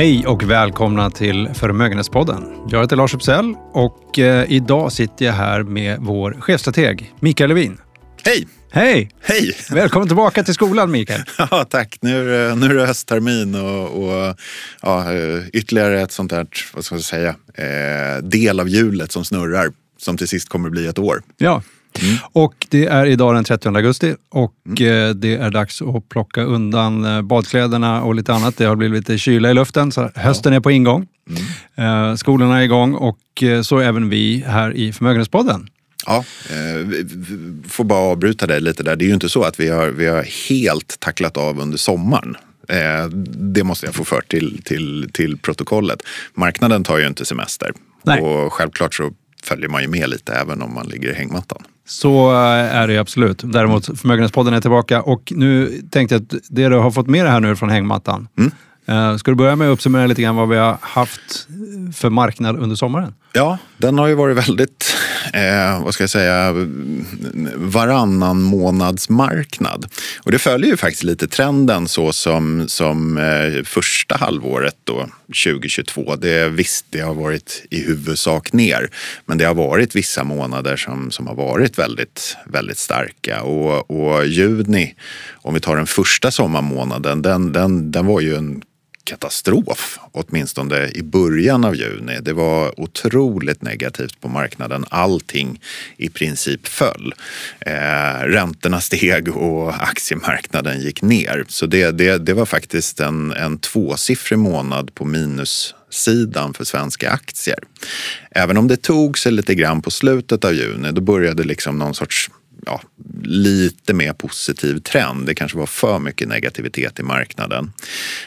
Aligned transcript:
Hej 0.00 0.26
och 0.26 0.42
välkomna 0.50 1.10
till 1.10 1.48
Förmögenhetspodden. 1.54 2.44
Jag 2.68 2.80
heter 2.80 2.96
Lars 2.96 3.14
Uppsell 3.14 3.54
och 3.72 4.18
eh, 4.18 4.52
idag 4.52 4.92
sitter 4.92 5.24
jag 5.24 5.32
här 5.32 5.62
med 5.62 5.98
vår 6.00 6.36
chefstrateg 6.40 7.14
Mikael 7.20 7.48
Levin. 7.48 7.78
Hej! 8.24 8.48
Hej! 8.70 9.10
Hej! 9.20 9.56
Välkommen 9.70 10.08
tillbaka 10.08 10.42
till 10.42 10.54
skolan 10.54 10.90
Mikael. 10.90 11.20
Ja, 11.38 11.64
tack. 11.70 11.98
Nu, 12.00 12.34
är 12.34 12.48
det- 12.48 12.54
nu 12.54 12.66
är 12.66 12.74
det 12.74 12.86
hösttermin 12.86 13.54
och, 13.54 14.04
och 14.04 14.36
ja, 14.82 15.12
eh, 15.12 15.48
ytterligare 15.52 16.00
ett 16.00 16.12
sånt 16.12 16.30
där, 16.30 16.46
vad 16.74 16.84
ska 16.84 16.94
jag 16.94 17.04
säga, 17.04 17.34
eh, 17.54 18.22
del 18.22 18.60
av 18.60 18.68
hjulet 18.68 19.12
som 19.12 19.24
snurrar 19.24 19.68
som 19.98 20.16
till 20.16 20.28
sist 20.28 20.48
kommer 20.48 20.70
bli 20.70 20.86
ett 20.86 20.98
år. 20.98 21.22
Ja. 21.38 21.62
Och 22.32 22.66
det 22.68 22.86
är 22.86 23.06
idag 23.06 23.34
den 23.34 23.44
30 23.44 23.68
augusti 23.68 24.14
och 24.28 24.80
eh, 24.80 25.14
det 25.14 25.36
är 25.36 25.50
dags 25.50 25.82
att 25.82 26.08
plocka 26.08 26.42
undan 26.42 27.04
eh, 27.04 27.22
badkläderna 27.22 28.02
och 28.02 28.14
lite 28.14 28.34
annat. 28.34 28.56
Det 28.56 28.64
har 28.64 28.76
blivit 28.76 29.08
lite 29.08 29.18
kyla 29.18 29.50
i 29.50 29.54
luften 29.54 29.92
så 29.92 30.10
hösten 30.14 30.52
är 30.52 30.60
på 30.60 30.70
ingång. 30.70 31.06
Eh, 31.74 32.14
Skolorna 32.14 32.58
är 32.58 32.62
igång 32.62 32.94
och 32.94 33.18
så 33.62 33.78
även 33.78 34.08
vi 34.08 34.44
här 34.46 34.72
i 34.76 34.92
Förmögenhetspodden. 34.92 35.68
Ja, 36.06 36.24
får 37.68 37.84
bara 37.84 37.98
avbryta 37.98 38.46
dig 38.46 38.60
lite 38.60 38.82
där. 38.82 38.96
Det 38.96 39.04
är 39.04 39.06
ju 39.06 39.14
inte 39.14 39.28
så 39.28 39.42
att 39.42 39.60
vi 39.60 39.68
har, 39.68 39.88
vi 39.88 40.06
har 40.06 40.48
helt 40.48 40.96
tacklat 41.00 41.36
av 41.36 41.60
under 41.60 41.78
sommaren. 41.78 42.36
Det 43.54 43.64
måste 43.64 43.86
jag 43.86 43.94
få 43.94 44.04
för 44.04 44.20
till, 44.20 44.62
till, 44.64 45.10
till 45.12 45.38
protokollet. 45.38 46.02
Marknaden 46.34 46.84
tar 46.84 46.98
ju 46.98 47.06
inte 47.06 47.24
semester. 47.24 47.72
Nej. 48.02 48.20
Och 48.20 48.52
självklart 48.52 48.94
så 48.94 49.12
följer 49.42 49.68
man 49.68 49.82
ju 49.82 49.88
med 49.88 50.10
lite 50.10 50.32
även 50.32 50.62
om 50.62 50.74
man 50.74 50.86
ligger 50.86 51.10
i 51.10 51.14
hängmattan. 51.14 51.62
Så 51.90 52.32
eh, 52.32 52.76
är 52.76 52.88
det 52.88 52.98
absolut. 52.98 53.42
Däremot 53.44 53.98
Förmögenhetspodden 54.00 54.54
är 54.54 54.60
tillbaka 54.60 55.02
och 55.02 55.32
nu 55.36 55.80
tänkte 55.90 56.14
jag 56.14 56.22
att 56.22 56.34
det 56.48 56.68
du 56.68 56.76
har 56.76 56.90
fått 56.90 57.06
med 57.06 57.24
dig 57.24 57.32
här 57.32 57.40
nu 57.40 57.56
från 57.56 57.70
hängmattan. 57.70 58.28
Eh, 58.86 59.16
Ska 59.16 59.30
du 59.30 59.34
börja 59.34 59.56
med 59.56 59.68
att 59.68 59.72
uppsummera 59.72 60.06
lite 60.06 60.22
grann 60.22 60.36
vad 60.36 60.48
vi 60.48 60.56
har 60.56 60.78
haft 60.80 61.46
för 61.94 62.10
marknad 62.10 62.58
under 62.58 62.76
sommaren? 62.76 63.14
Ja, 63.32 63.58
den 63.76 63.98
har 63.98 64.06
ju 64.06 64.14
varit 64.14 64.36
väldigt, 64.48 64.96
eh, 65.32 65.84
vad 65.84 65.94
ska 65.94 66.02
jag 66.02 66.10
säga, 66.10 66.54
varannan 67.56 68.42
månadsmarknad. 68.42 69.86
Och 70.22 70.32
det 70.32 70.38
följer 70.38 70.70
ju 70.70 70.76
faktiskt 70.76 71.02
lite 71.02 71.28
trenden 71.28 71.88
så 71.88 72.12
som, 72.12 72.68
som 72.68 73.18
eh, 73.18 73.62
första 73.64 74.16
halvåret 74.16 74.76
då, 74.84 75.06
2022. 75.44 76.16
Det, 76.16 76.48
visst, 76.48 76.86
det 76.90 77.00
har 77.00 77.14
varit 77.14 77.66
i 77.70 77.82
huvudsak 77.82 78.52
ner, 78.52 78.90
men 79.26 79.38
det 79.38 79.44
har 79.44 79.54
varit 79.54 79.96
vissa 79.96 80.24
månader 80.24 80.76
som, 80.76 81.10
som 81.10 81.26
har 81.26 81.34
varit 81.34 81.78
väldigt, 81.78 82.36
väldigt 82.46 82.78
starka. 82.78 83.42
Och, 83.42 83.90
och 83.90 84.26
juni, 84.26 84.94
om 85.32 85.54
vi 85.54 85.60
tar 85.60 85.76
den 85.76 85.86
första 85.86 86.30
sommarmånaden, 86.30 87.22
den, 87.22 87.52
den, 87.52 87.92
den 87.92 88.06
var 88.06 88.20
ju 88.20 88.36
en 88.36 88.62
katastrof, 89.10 89.98
åtminstone 90.12 90.88
i 90.88 91.02
början 91.02 91.64
av 91.64 91.76
juni. 91.76 92.18
Det 92.22 92.32
var 92.32 92.80
otroligt 92.80 93.62
negativt 93.62 94.20
på 94.20 94.28
marknaden. 94.28 94.84
Allting 94.88 95.60
i 95.96 96.08
princip 96.08 96.66
föll. 96.66 97.14
Eh, 97.60 98.24
räntorna 98.24 98.80
steg 98.80 99.36
och 99.36 99.82
aktiemarknaden 99.82 100.80
gick 100.80 101.02
ner. 101.02 101.44
Så 101.48 101.66
det, 101.66 101.90
det, 101.90 102.18
det 102.18 102.34
var 102.34 102.46
faktiskt 102.46 103.00
en, 103.00 103.32
en 103.32 103.58
tvåsiffrig 103.58 104.38
månad 104.38 104.94
på 104.94 105.04
minussidan 105.04 106.54
för 106.54 106.64
svenska 106.64 107.10
aktier. 107.10 107.58
Även 108.30 108.56
om 108.56 108.68
det 108.68 108.76
tog 108.76 109.18
sig 109.18 109.32
lite 109.32 109.54
grann 109.54 109.82
på 109.82 109.90
slutet 109.90 110.44
av 110.44 110.54
juni, 110.54 110.92
då 110.92 111.00
började 111.00 111.44
liksom 111.44 111.78
någon 111.78 111.94
sorts 111.94 112.30
ja, 112.66 112.80
lite 113.22 113.94
mer 113.94 114.12
positiv 114.12 114.78
trend. 114.78 115.26
Det 115.26 115.34
kanske 115.34 115.58
var 115.58 115.66
för 115.66 115.98
mycket 115.98 116.28
negativitet 116.28 117.00
i 117.00 117.02
marknaden. 117.02 117.72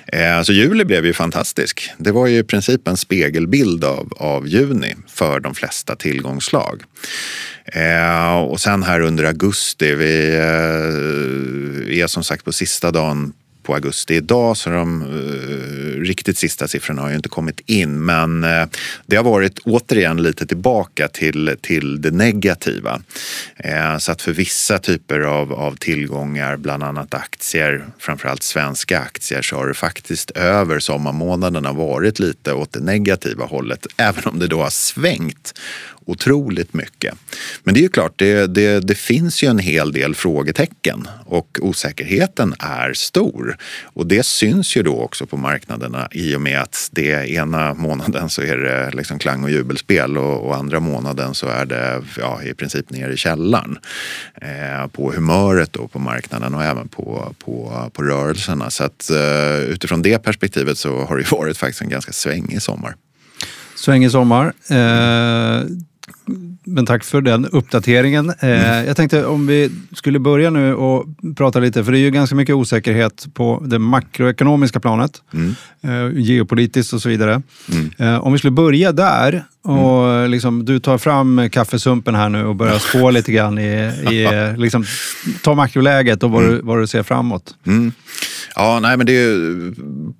Eh, 0.07 0.41
så 0.41 0.53
juli 0.53 0.85
blev 0.85 1.05
ju 1.05 1.13
fantastisk. 1.13 1.91
Det 1.97 2.11
var 2.11 2.27
ju 2.27 2.37
i 2.37 2.43
princip 2.43 2.87
en 2.87 2.97
spegelbild 2.97 3.83
av, 3.83 4.13
av 4.17 4.47
juni 4.47 4.95
för 5.07 5.39
de 5.39 5.55
flesta 5.55 5.95
tillgångsslag. 5.95 6.83
Eh, 7.65 8.35
och 8.35 8.59
sen 8.59 8.83
här 8.83 8.99
under 8.99 9.23
augusti, 9.23 9.95
vi 9.95 10.35
eh, 10.35 11.99
är 11.99 12.07
som 12.07 12.23
sagt 12.23 12.45
på 12.45 12.51
sista 12.51 12.91
dagen 12.91 13.33
på 13.63 13.73
augusti 13.73 14.15
idag 14.15 14.57
så 14.57 14.69
de 14.69 15.01
eh, 15.01 15.07
riktigt 16.03 16.37
sista 16.37 16.67
siffrorna 16.67 17.01
har 17.01 17.09
ju 17.09 17.15
inte 17.15 17.29
kommit 17.29 17.59
in 17.65 18.05
men 18.05 18.43
eh, 18.43 18.65
det 19.05 19.15
har 19.15 19.23
varit 19.23 19.59
återigen 19.59 20.23
lite 20.23 20.45
tillbaka 20.45 21.07
till, 21.07 21.55
till 21.61 22.01
det 22.01 22.11
negativa. 22.11 23.01
Eh, 23.57 23.97
så 23.97 24.11
att 24.11 24.21
för 24.21 24.31
vissa 24.31 24.79
typer 24.79 25.19
av, 25.19 25.53
av 25.53 25.75
tillgångar, 25.75 26.57
bland 26.57 26.83
annat 26.83 27.13
aktier, 27.13 27.85
framförallt 27.99 28.43
svenska 28.43 28.99
aktier, 28.99 29.41
så 29.41 29.55
har 29.55 29.67
det 29.67 29.73
faktiskt 29.73 30.31
över 30.31 30.79
sommarmånaderna 30.79 31.71
varit 31.71 32.19
lite 32.19 32.53
åt 32.53 32.73
det 32.73 32.79
negativa 32.79 33.45
hållet, 33.45 33.87
även 33.97 34.23
om 34.25 34.39
det 34.39 34.47
då 34.47 34.61
har 34.63 34.69
svängt 34.69 35.53
otroligt 36.05 36.73
mycket. 36.73 37.13
Men 37.63 37.73
det 37.73 37.79
är 37.79 37.81
ju 37.81 37.89
klart, 37.89 38.13
det, 38.15 38.47
det, 38.47 38.79
det 38.79 38.95
finns 38.95 39.43
ju 39.43 39.47
en 39.47 39.59
hel 39.59 39.91
del 39.91 40.15
frågetecken 40.15 41.07
och 41.25 41.59
osäkerheten 41.61 42.53
är 42.59 42.93
stor. 42.93 43.57
Och 43.83 44.07
det 44.07 44.23
syns 44.23 44.75
ju 44.75 44.83
då 44.83 44.99
också 44.99 45.25
på 45.25 45.37
marknaderna 45.37 46.07
i 46.11 46.35
och 46.35 46.41
med 46.41 46.61
att 46.61 46.89
det 46.91 47.29
ena 47.29 47.73
månaden 47.73 48.29
så 48.29 48.41
är 48.41 48.57
det 48.57 48.91
liksom 48.93 49.19
klang 49.19 49.43
och 49.43 49.51
jubelspel 49.51 50.17
och, 50.17 50.47
och 50.47 50.55
andra 50.55 50.79
månaden 50.79 51.33
så 51.33 51.47
är 51.47 51.65
det 51.65 52.01
ja, 52.17 52.43
i 52.43 52.53
princip 52.53 52.89
ner 52.89 53.09
i 53.09 53.17
källaren 53.17 53.77
eh, 54.41 54.87
på 54.87 55.11
humöret 55.11 55.73
då 55.73 55.87
på 55.87 55.99
marknaden 55.99 56.55
och 56.55 56.63
även 56.63 56.87
på, 56.87 57.35
på, 57.39 57.89
på 57.93 58.03
rörelserna. 58.03 58.69
Så 58.69 58.83
att 58.83 59.09
eh, 59.09 59.57
utifrån 59.57 60.01
det 60.01 60.19
perspektivet 60.19 60.77
så 60.77 61.05
har 61.05 61.15
det 61.15 61.23
ju 61.23 61.37
varit 61.37 61.57
faktiskt 61.57 61.81
en 61.81 61.89
ganska 61.89 62.11
svängig 62.11 62.61
sommar. 62.61 62.95
Svängig 63.75 64.11
sommar. 64.11 64.53
Eh, 64.69 65.63
men 66.65 66.85
tack 66.85 67.03
för 67.03 67.21
den 67.21 67.45
uppdateringen. 67.45 68.33
Eh, 68.39 68.85
Jag 68.85 68.95
tänkte 68.97 69.25
om 69.25 69.47
vi 69.47 69.69
skulle 69.95 70.19
börja 70.19 70.49
nu 70.49 70.75
och 70.75 71.05
prata 71.37 71.59
lite, 71.59 71.83
för 71.83 71.91
det 71.91 71.97
är 71.97 72.01
ju 72.01 72.11
ganska 72.11 72.35
mycket 72.35 72.55
osäkerhet 72.55 73.27
på 73.33 73.63
det 73.65 73.79
makroekonomiska 73.79 74.79
planet, 74.79 75.21
eh, 75.81 76.19
geopolitiskt 76.21 76.93
och 76.93 77.01
så 77.01 77.09
vidare. 77.09 77.41
Eh, 77.97 78.17
Om 78.25 78.33
vi 78.33 78.39
skulle 78.39 78.51
börja 78.51 78.91
där 78.91 79.43
och 79.61 80.29
liksom, 80.29 80.65
du 80.65 80.79
tar 80.79 80.97
fram 80.97 81.49
kaffesumpen 81.49 82.15
här 82.15 82.29
nu 82.29 82.45
och 82.45 82.55
börjar 82.55 82.79
spå 82.79 83.09
lite 83.11 83.31
grann 83.31 83.59
i, 83.59 83.91
i 84.11 84.23
eh, 84.23 84.57
liksom, 84.57 84.85
ta 85.43 85.55
makroläget 85.55 86.23
och 86.23 86.31
vad, 86.31 86.43
du, 86.43 86.61
vad 86.63 86.79
du 86.79 86.87
ser 86.87 87.03
framåt. 87.03 87.55
Mm. 87.67 87.91
Ja, 88.55 88.79
nej, 88.81 88.97
men 88.97 89.05
det 89.05 89.13
är 89.13 89.73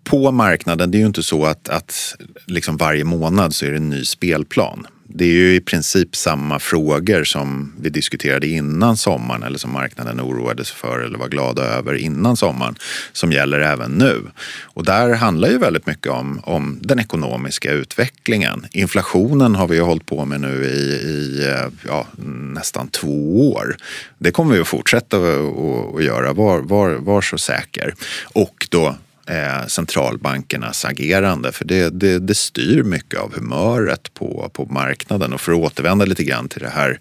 på 0.04 0.32
marknaden, 0.32 0.92
det 0.92 0.98
är 0.98 1.00
ju 1.00 1.06
inte 1.06 1.24
så 1.24 1.46
att, 1.46 1.70
att 1.70 2.16
liksom 2.46 2.78
varje 2.78 3.04
månad 3.04 3.56
så 3.56 3.66
är 3.66 3.70
det 3.72 3.78
en 3.78 3.90
ny 3.90 4.06
spelplan. 4.06 4.88
Det 5.08 5.26
är 5.26 5.30
ju 5.30 5.56
i 5.56 5.60
princip 5.62 6.16
samma 6.16 6.60
frågor 6.60 7.24
som 7.24 7.74
vi 7.80 7.90
diskuterade 7.90 8.48
innan 8.48 8.98
sommaren 8.98 9.44
eller 9.44 9.58
som 9.58 9.72
marknaden 9.72 10.22
oroade 10.22 10.66
sig 10.66 10.76
för 10.76 11.00
eller 11.00 11.18
var 11.18 11.28
glada 11.28 11.64
över 11.64 11.94
innan 11.94 12.38
sommaren 12.38 12.76
som 13.14 13.32
gäller 13.32 13.60
även 13.60 13.92
nu. 13.92 14.22
Och 14.64 14.86
där 14.86 15.14
handlar 15.14 15.50
ju 15.50 15.58
väldigt 15.58 15.86
mycket 15.88 16.12
om, 16.12 16.42
om 16.44 16.80
den 16.82 17.00
ekonomiska 17.00 17.72
utvecklingen. 17.72 18.66
Inflationen 18.72 19.56
har 19.56 19.68
vi 19.68 19.76
ju 19.76 19.82
hållit 19.82 20.06
på 20.06 20.26
med 20.26 20.42
nu 20.42 20.66
i, 20.66 20.78
i 21.10 21.48
eh, 21.50 21.68
ja, 21.88 22.08
nästan 22.54 22.88
två 22.88 23.52
år. 23.54 23.76
Det 24.18 24.32
kommer 24.32 24.56
vi 24.56 24.62
att 24.62 24.68
fortsätta 24.68 25.18
att- 25.18 25.96
att 25.96 26.04
göra, 26.04 26.34
var, 26.34 26.60
var, 26.60 26.90
var 26.92 27.22
så 27.22 27.38
säker. 27.38 27.94
Och 28.24 28.68
då 28.70 28.96
eh, 29.28 29.68
centralbankernas 29.68 30.86
agerande. 30.86 31.52
För 31.52 31.66
det, 31.66 31.90
det, 31.90 32.20
det 32.20 32.36
styr 32.36 32.84
mycket 32.84 33.20
av 33.20 33.36
humöret 33.36 34.14
på, 34.14 34.52
på 34.54 34.66
marknaden. 34.66 35.34
Och 35.34 35.42
för 35.42 35.52
att 35.52 35.58
återvända 35.58 36.06
lite 36.06 36.24
grann 36.24 36.48
till 36.48 36.62
det 36.62 36.70
här 36.70 37.00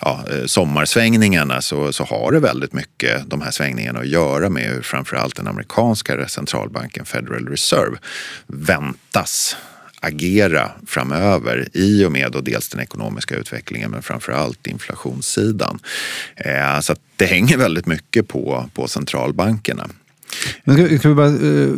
ja, 0.00 0.24
eh, 0.30 0.46
sommarsvängningarna 0.46 1.62
så, 1.62 1.92
så 1.92 2.04
har 2.04 2.32
det 2.32 2.40
väldigt 2.40 2.72
mycket 2.72 3.30
de 3.30 3.40
här 3.40 3.50
svängningarna 3.50 4.00
att 4.00 4.08
göra 4.08 4.48
med 4.48 4.64
hur 4.64 4.82
framförallt 4.82 5.36
den 5.36 5.48
amerikanska 5.48 6.28
centralbanken 6.28 7.04
Federal 7.04 7.48
Reserve 7.48 7.98
väntas 8.46 9.56
agera 10.00 10.70
framöver 10.86 11.68
i 11.72 12.04
och 12.04 12.12
med 12.12 12.32
då 12.32 12.40
dels 12.40 12.68
den 12.68 12.80
ekonomiska 12.80 13.36
utvecklingen 13.36 13.90
men 13.90 14.02
framförallt 14.02 14.66
inflationssidan. 14.66 15.78
Eh, 16.36 16.80
så 16.80 16.92
att 16.92 17.00
det 17.16 17.26
hänger 17.26 17.56
väldigt 17.56 17.86
mycket 17.86 18.28
på, 18.28 18.70
på 18.74 18.88
centralbankerna. 18.88 19.88
Men 20.64 20.76
ska, 20.76 20.98
ska 20.98 21.08
vi 21.08 21.14
bara, 21.14 21.26
eh, 21.26 21.68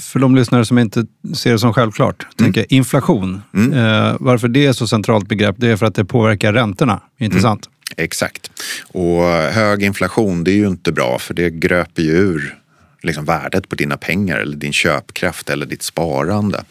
för 0.00 0.18
de 0.18 0.34
lyssnare 0.34 0.64
som 0.64 0.78
inte 0.78 1.06
ser 1.34 1.52
det 1.52 1.58
som 1.58 1.72
självklart, 1.72 2.26
tänker 2.36 2.72
inflation. 2.72 3.42
Eh, 3.54 4.16
varför 4.20 4.48
det 4.48 4.66
är 4.66 4.72
så 4.72 4.86
centralt 4.86 5.28
begrepp, 5.28 5.56
det 5.58 5.68
är 5.68 5.76
för 5.76 5.86
att 5.86 5.94
det 5.94 6.04
påverkar 6.04 6.52
räntorna. 6.52 7.00
Intressant. 7.18 7.68
Exakt. 7.96 8.50
Och 8.88 9.24
hög 9.32 9.82
inflation 9.82 10.44
det 10.44 10.50
är 10.50 10.56
ju 10.56 10.68
inte 10.68 10.92
bra 10.92 11.18
för 11.18 11.34
det 11.34 11.50
gröper 11.50 12.02
ju 12.02 12.10
ur 12.10 12.58
liksom 13.02 13.24
värdet 13.24 13.68
på 13.68 13.76
dina 13.76 13.96
pengar 13.96 14.38
eller 14.38 14.56
din 14.56 14.72
köpkraft 14.72 15.50
eller 15.50 15.66
ditt 15.66 15.82
sparande. 15.82 16.64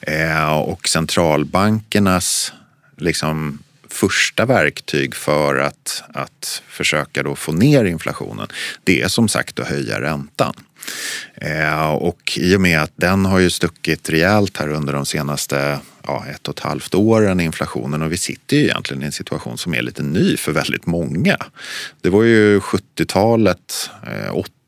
Eh, 0.00 0.58
och 0.58 0.88
centralbankernas 0.88 2.52
liksom 2.96 3.58
första 3.88 4.46
verktyg 4.46 5.14
för 5.14 5.58
att, 5.58 6.02
att 6.14 6.62
försöka 6.68 7.22
då 7.22 7.36
få 7.36 7.52
ner 7.52 7.84
inflationen 7.84 8.46
det 8.84 9.02
är 9.02 9.08
som 9.08 9.28
sagt 9.28 9.58
att 9.58 9.68
höja 9.68 10.00
räntan. 10.00 10.54
Eh, 11.34 11.88
och 11.88 12.32
i 12.36 12.56
och 12.56 12.60
med 12.60 12.82
att 12.82 12.92
den 12.96 13.26
har 13.26 13.38
ju 13.38 13.50
stuckit 13.50 14.10
rejält 14.10 14.56
här 14.56 14.68
under 14.68 14.92
de 14.92 15.06
senaste 15.06 15.78
ja, 16.06 16.24
ett 16.34 16.48
och 16.48 16.58
ett 16.58 16.64
halvt 16.64 16.94
åren, 16.94 17.40
inflationen, 17.40 18.02
och 18.02 18.12
vi 18.12 18.16
sitter 18.16 18.56
ju 18.56 18.62
egentligen 18.62 19.02
i 19.02 19.06
en 19.06 19.12
situation 19.12 19.58
som 19.58 19.74
är 19.74 19.82
lite 19.82 20.02
ny 20.02 20.36
för 20.36 20.52
väldigt 20.52 20.86
många. 20.86 21.36
Det 22.00 22.10
var 22.10 22.22
ju 22.22 22.58
70-talet, 22.58 23.90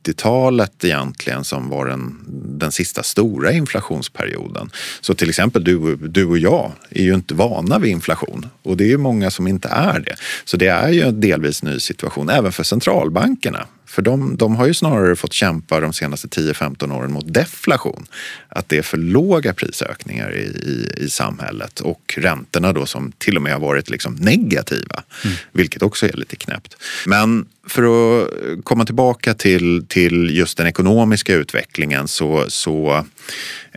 80-talet 0.06 0.84
eh, 0.84 0.90
egentligen 0.90 1.44
som 1.44 1.68
var 1.68 1.86
den, 1.86 2.24
den 2.58 2.72
sista 2.72 3.02
stora 3.02 3.52
inflationsperioden. 3.52 4.70
Så 5.00 5.14
till 5.14 5.28
exempel 5.28 5.64
du, 5.64 5.96
du 5.96 6.24
och 6.24 6.38
jag 6.38 6.72
är 6.90 7.02
ju 7.02 7.14
inte 7.14 7.34
vana 7.34 7.78
vid 7.78 7.90
inflation 7.90 8.46
och 8.62 8.76
det 8.76 8.84
är 8.84 8.88
ju 8.88 8.98
många 8.98 9.30
som 9.30 9.46
inte 9.46 9.68
är 9.68 10.00
det. 10.00 10.16
Så 10.44 10.56
det 10.56 10.68
är 10.68 10.88
ju 10.88 11.02
en 11.02 11.20
delvis 11.20 11.62
ny 11.62 11.80
situation 11.80 12.28
även 12.28 12.52
för 12.52 12.62
centralbankerna. 12.62 13.66
För 13.86 14.02
de, 14.02 14.36
de 14.36 14.56
har 14.56 14.66
ju 14.66 14.74
snarare 14.74 15.16
fått 15.16 15.32
kämpa 15.32 15.80
de 15.80 15.92
senaste 15.92 16.28
10-15 16.28 16.96
åren 16.96 17.12
mot 17.12 17.34
deflation. 17.34 18.06
Att 18.48 18.68
det 18.68 18.78
är 18.78 18.82
för 18.82 18.98
låga 18.98 19.54
prisökningar 19.54 20.34
i, 20.34 20.42
i, 20.42 21.04
i 21.04 21.08
samhället 21.08 21.80
och 21.80 22.14
räntorna 22.16 22.72
då 22.72 22.86
som 22.86 23.12
till 23.18 23.36
och 23.36 23.42
med 23.42 23.52
har 23.52 23.60
varit 23.60 23.90
liksom 23.90 24.14
negativa. 24.14 25.02
Mm. 25.24 25.36
Vilket 25.52 25.82
också 25.82 26.06
är 26.06 26.12
lite 26.12 26.36
knäppt. 26.36 26.76
Men 27.06 27.46
för 27.66 27.82
att 27.82 28.30
komma 28.64 28.84
tillbaka 28.84 29.34
till, 29.34 29.86
till 29.88 30.36
just 30.36 30.58
den 30.58 30.66
ekonomiska 30.66 31.34
utvecklingen 31.34 32.08
så, 32.08 32.44
så 32.48 33.04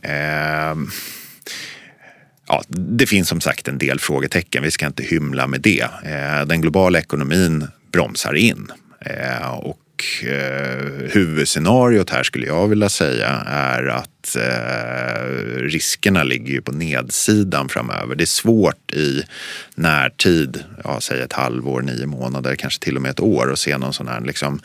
eh, 0.03 0.75
Ja, 2.51 2.63
det 2.67 3.07
finns 3.07 3.27
som 3.27 3.41
sagt 3.41 3.67
en 3.67 3.77
del 3.77 3.99
frågetecken, 3.99 4.63
vi 4.63 4.71
ska 4.71 4.87
inte 4.87 5.03
hymla 5.03 5.47
med 5.47 5.61
det. 5.61 5.81
Eh, 5.81 6.45
den 6.45 6.61
globala 6.61 6.99
ekonomin 6.99 7.67
bromsar 7.91 8.33
in. 8.33 8.71
Eh, 9.01 9.53
och 9.99 10.25
eh, 10.25 11.11
huvudscenariot 11.11 12.09
här 12.09 12.23
skulle 12.23 12.47
jag 12.47 12.67
vilja 12.67 12.89
säga 12.89 13.27
är 13.47 13.83
att 13.85 14.35
eh, 14.35 15.61
riskerna 15.61 16.23
ligger 16.23 16.53
ju 16.53 16.61
på 16.61 16.71
nedsidan 16.71 17.69
framöver. 17.69 18.15
Det 18.15 18.23
är 18.23 18.25
svårt 18.25 18.93
i 18.93 19.23
närtid, 19.75 20.63
ja, 20.83 21.01
säg 21.01 21.21
ett 21.21 21.33
halvår, 21.33 21.81
nio 21.81 22.05
månader, 22.05 22.55
kanske 22.55 22.83
till 22.83 22.95
och 22.95 23.01
med 23.01 23.11
ett 23.11 23.19
år 23.19 23.51
att 23.51 23.59
se 23.59 23.77
någon 23.77 23.93
sån 23.93 24.07
här 24.07 24.21
liksom 24.21 24.59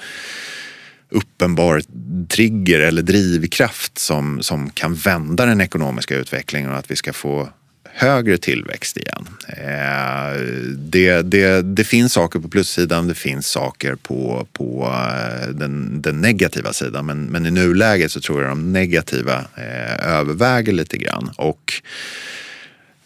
uppenbar 1.10 1.82
trigger 2.28 2.80
eller 2.80 3.02
drivkraft 3.02 3.98
som, 3.98 4.42
som 4.42 4.70
kan 4.70 4.94
vända 4.94 5.46
den 5.46 5.60
ekonomiska 5.60 6.16
utvecklingen 6.16 6.70
och 6.70 6.76
att 6.76 6.90
vi 6.90 6.96
ska 6.96 7.12
få 7.12 7.48
högre 7.94 8.38
tillväxt 8.38 8.96
igen. 8.96 9.28
Eh, 9.48 10.40
det, 10.76 11.22
det, 11.22 11.62
det 11.62 11.84
finns 11.84 12.12
saker 12.12 12.38
på 12.38 12.48
plussidan, 12.48 13.08
det 13.08 13.14
finns 13.14 13.46
saker 13.46 13.94
på, 13.94 14.46
på 14.52 14.92
eh, 14.92 15.48
den, 15.48 16.02
den 16.02 16.20
negativa 16.20 16.72
sidan. 16.72 17.06
Men, 17.06 17.24
men 17.24 17.46
i 17.46 17.50
nuläget 17.50 18.12
så 18.12 18.20
tror 18.20 18.42
jag 18.42 18.50
de 18.50 18.72
negativa 18.72 19.44
eh, 19.56 20.06
överväger 20.08 20.72
lite 20.72 20.98
grann. 20.98 21.30
Och 21.36 21.72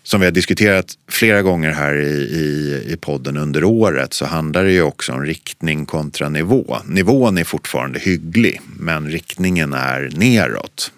som 0.02 0.20
vi 0.20 0.26
har 0.26 0.32
diskuterat 0.32 0.94
flera 1.08 1.42
gånger 1.42 1.70
här 1.70 1.94
i, 1.94 2.12
i, 2.16 2.84
i 2.92 2.96
podden 2.96 3.36
under 3.36 3.64
året 3.64 4.14
så 4.14 4.26
handlar 4.26 4.64
det 4.64 4.72
ju 4.72 4.82
också 4.82 5.12
om 5.12 5.24
riktning 5.24 5.86
kontra 5.86 6.28
nivå. 6.28 6.76
Nivån 6.86 7.38
är 7.38 7.44
fortfarande 7.44 7.98
hygglig 7.98 8.60
men 8.76 9.10
riktningen 9.10 9.72
är 9.72 10.10
neråt. 10.16 10.92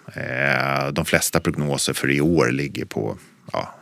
De 0.92 1.04
flesta 1.04 1.40
prognoser 1.40 1.92
för 1.92 2.10
i 2.10 2.20
år 2.20 2.50
ligger 2.50 2.84
på 2.84 3.18
ja, 3.52 3.79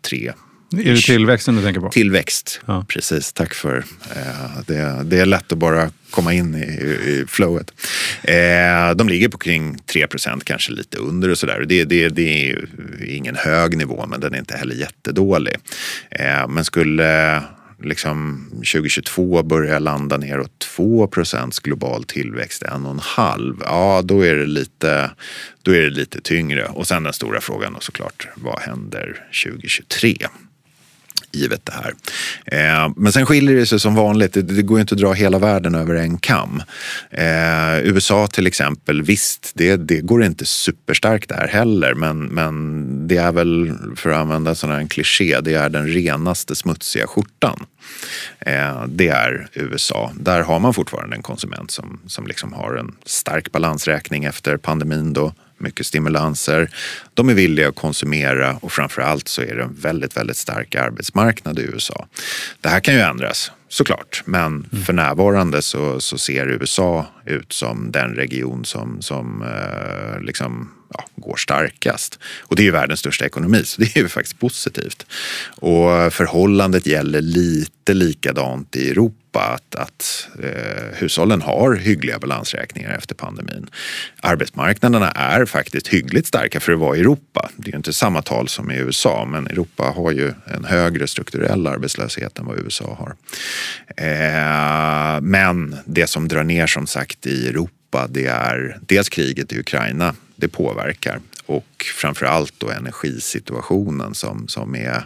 tre 0.00 0.32
är 0.78 0.94
det 0.94 0.96
tillväxten 0.96 1.56
du 1.56 1.62
tänker 1.62 1.80
på? 1.80 1.88
Tillväxt, 1.88 2.60
ja. 2.66 2.84
precis. 2.88 3.32
Tack 3.32 3.54
för 3.54 3.84
eh, 4.16 4.60
det. 4.66 5.02
Det 5.04 5.20
är 5.20 5.26
lätt 5.26 5.52
att 5.52 5.58
bara 5.58 5.90
komma 6.10 6.32
in 6.32 6.54
i, 6.54 6.58
i 7.10 7.24
flowet. 7.28 7.72
Eh, 8.22 8.94
de 8.96 9.08
ligger 9.08 9.28
på 9.28 9.38
kring 9.38 9.78
3 9.78 10.06
procent, 10.06 10.44
kanske 10.44 10.72
lite 10.72 10.98
under 10.98 11.28
och 11.28 11.38
sådär. 11.38 11.64
Det, 11.68 11.84
det, 11.84 12.08
det 12.08 12.50
är 12.50 12.68
ingen 13.08 13.36
hög 13.36 13.76
nivå, 13.76 14.06
men 14.06 14.20
den 14.20 14.34
är 14.34 14.38
inte 14.38 14.56
heller 14.56 14.74
jättedålig. 14.74 15.56
Eh, 16.10 16.48
men 16.48 16.64
skulle 16.64 17.42
liksom 17.82 18.46
2022 18.50 19.42
börjar 19.42 19.80
landa 19.80 20.16
neråt 20.16 20.66
2% 20.78 21.62
global 21.62 22.04
tillväxt, 22.04 22.62
en 22.62 22.86
och 22.86 22.92
en 22.92 23.00
halv, 23.02 23.56
ja 23.64 24.02
då 24.04 24.26
är 24.26 24.34
det 24.34 24.46
lite, 24.46 25.10
då 25.62 25.74
är 25.74 25.80
det 25.80 25.90
lite 25.90 26.20
tyngre. 26.20 26.64
Och 26.64 26.86
sen 26.86 27.02
den 27.02 27.12
stora 27.12 27.40
frågan 27.40 27.74
och 27.74 27.82
såklart, 27.82 28.28
vad 28.34 28.60
händer 28.60 29.26
2023? 29.44 30.16
givet 31.32 31.66
det 31.66 31.72
här. 31.72 31.94
Eh, 32.44 32.92
men 32.96 33.12
sen 33.12 33.26
skiljer 33.26 33.56
det 33.56 33.66
sig 33.66 33.80
som 33.80 33.94
vanligt. 33.94 34.32
Det, 34.32 34.42
det 34.42 34.62
går 34.62 34.80
inte 34.80 34.94
att 34.94 35.00
dra 35.00 35.12
hela 35.12 35.38
världen 35.38 35.74
över 35.74 35.94
en 35.94 36.18
kam. 36.18 36.62
Eh, 37.10 37.78
USA 37.82 38.26
till 38.26 38.46
exempel, 38.46 39.02
visst, 39.02 39.52
det, 39.54 39.76
det 39.76 40.00
går 40.00 40.24
inte 40.24 40.46
superstarkt 40.46 41.28
där 41.28 41.48
heller. 41.48 41.94
Men, 41.94 42.18
men 42.18 43.08
det 43.08 43.16
är 43.16 43.32
väl, 43.32 43.72
för 43.96 44.10
att 44.10 44.16
använda 44.16 44.54
sån 44.54 44.70
en 44.70 44.88
kliché, 44.88 45.40
det 45.40 45.54
är 45.54 45.68
den 45.68 45.86
renaste 45.86 46.54
smutsiga 46.54 47.06
skjortan. 47.06 47.66
Eh, 48.38 48.84
det 48.86 49.08
är 49.08 49.48
USA. 49.54 50.12
Där 50.14 50.42
har 50.42 50.58
man 50.58 50.74
fortfarande 50.74 51.16
en 51.16 51.22
konsument 51.22 51.70
som, 51.70 52.00
som 52.06 52.26
liksom 52.26 52.52
har 52.52 52.74
en 52.74 52.96
stark 53.04 53.52
balansräkning 53.52 54.24
efter 54.24 54.56
pandemin 54.56 55.12
då 55.12 55.32
mycket 55.60 55.86
stimulanser. 55.86 56.70
De 57.14 57.28
är 57.28 57.34
villiga 57.34 57.68
att 57.68 57.76
konsumera 57.76 58.56
och 58.56 58.72
framförallt 58.72 59.28
så 59.28 59.42
är 59.42 59.54
det 59.54 59.62
en 59.62 59.74
väldigt, 59.74 60.16
väldigt 60.16 60.36
stark 60.36 60.74
arbetsmarknad 60.74 61.58
i 61.58 61.62
USA. 61.62 62.06
Det 62.60 62.68
här 62.68 62.80
kan 62.80 62.94
ju 62.94 63.00
ändras 63.00 63.52
såklart, 63.68 64.22
men 64.24 64.46
mm. 64.46 64.84
för 64.84 64.92
närvarande 64.92 65.62
så, 65.62 66.00
så 66.00 66.18
ser 66.18 66.46
USA 66.46 67.06
ut 67.26 67.52
som 67.52 67.92
den 67.92 68.14
region 68.14 68.64
som, 68.64 69.02
som 69.02 69.42
eh, 69.42 70.20
liksom 70.20 70.70
ja, 70.92 71.04
går 71.16 71.36
starkast. 71.36 72.18
Och 72.40 72.56
det 72.56 72.62
är 72.62 72.64
ju 72.64 72.70
världens 72.70 73.00
största 73.00 73.26
ekonomi, 73.26 73.62
så 73.64 73.80
det 73.80 73.96
är 73.96 74.00
ju 74.00 74.08
faktiskt 74.08 74.38
positivt. 74.38 75.06
Och 75.46 76.12
förhållandet 76.12 76.86
gäller 76.86 77.20
lite 77.20 77.94
likadant 77.94 78.76
i 78.76 78.90
Europa. 78.90 79.19
Att, 79.38 79.74
att 79.74 80.28
eh, 80.42 80.98
hushållen 80.98 81.42
har 81.42 81.74
hyggliga 81.74 82.18
balansräkningar 82.18 82.90
efter 82.90 83.14
pandemin. 83.14 83.70
Arbetsmarknaderna 84.20 85.10
är 85.10 85.44
faktiskt 85.44 85.88
hyggligt 85.88 86.26
starka 86.26 86.60
för 86.60 86.72
att 86.72 86.78
vara 86.78 86.96
i 86.96 87.00
Europa. 87.00 87.50
Det 87.56 87.68
är 87.68 87.72
ju 87.72 87.76
inte 87.76 87.92
samma 87.92 88.22
tal 88.22 88.48
som 88.48 88.70
i 88.70 88.76
USA, 88.76 89.24
men 89.24 89.46
Europa 89.46 89.92
har 89.96 90.10
ju 90.10 90.32
en 90.46 90.64
högre 90.64 91.06
strukturell 91.06 91.66
arbetslöshet 91.66 92.38
än 92.38 92.46
vad 92.46 92.58
USA 92.58 92.96
har. 92.98 93.14
Eh, 94.06 95.20
men 95.20 95.76
det 95.84 96.06
som 96.06 96.28
drar 96.28 96.44
ner 96.44 96.66
som 96.66 96.86
sagt 96.86 97.26
i 97.26 97.48
Europa, 97.48 98.06
det 98.08 98.26
är 98.26 98.78
dels 98.80 99.08
kriget 99.08 99.52
i 99.52 99.60
Ukraina 99.60 100.14
det 100.36 100.48
påverkar. 100.48 101.20
Och 101.46 101.84
framförallt 101.96 102.54
då 102.58 102.70
energisituationen 102.70 104.14
som, 104.14 104.48
som 104.48 104.74
är 104.74 105.04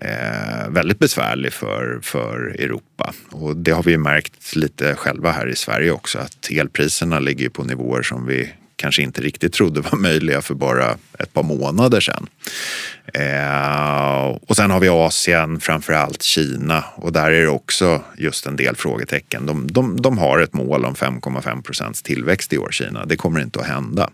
eh, 0.00 0.68
väldigt 0.68 0.98
besvärlig 0.98 1.52
för, 1.52 2.00
för 2.02 2.56
Europa. 2.58 3.14
Och 3.30 3.56
det 3.56 3.70
har 3.70 3.82
vi 3.82 3.98
märkt 3.98 4.56
lite 4.56 4.94
själva 4.94 5.30
här 5.30 5.48
i 5.48 5.56
Sverige 5.56 5.90
också 5.90 6.18
att 6.18 6.50
elpriserna 6.50 7.20
ligger 7.20 7.48
på 7.48 7.64
nivåer 7.64 8.02
som 8.02 8.26
vi 8.26 8.52
kanske 8.76 9.02
inte 9.02 9.20
riktigt 9.20 9.52
trodde 9.52 9.80
var 9.80 9.98
möjliga 9.98 10.42
för 10.42 10.54
bara 10.54 10.96
ett 11.18 11.32
par 11.32 11.42
månader 11.42 12.00
sedan. 12.00 12.26
Eh, 13.14 14.38
och 14.46 14.56
sen 14.56 14.70
har 14.70 14.80
vi 14.80 14.88
Asien, 14.88 15.60
framförallt 15.60 16.22
Kina 16.22 16.84
och 16.96 17.12
där 17.12 17.30
är 17.30 17.40
det 17.40 17.48
också 17.48 18.02
just 18.16 18.46
en 18.46 18.56
del 18.56 18.76
frågetecken. 18.76 19.46
De, 19.46 19.72
de, 19.72 20.02
de 20.02 20.18
har 20.18 20.38
ett 20.38 20.52
mål 20.52 20.84
om 20.84 20.94
5,5 20.94 21.62
procents 21.62 22.02
tillväxt 22.02 22.52
i 22.52 22.58
år, 22.58 22.68
Kina. 22.70 23.04
Det 23.04 23.16
kommer 23.16 23.40
inte 23.40 23.60
att 23.60 23.66
hända. 23.66 24.10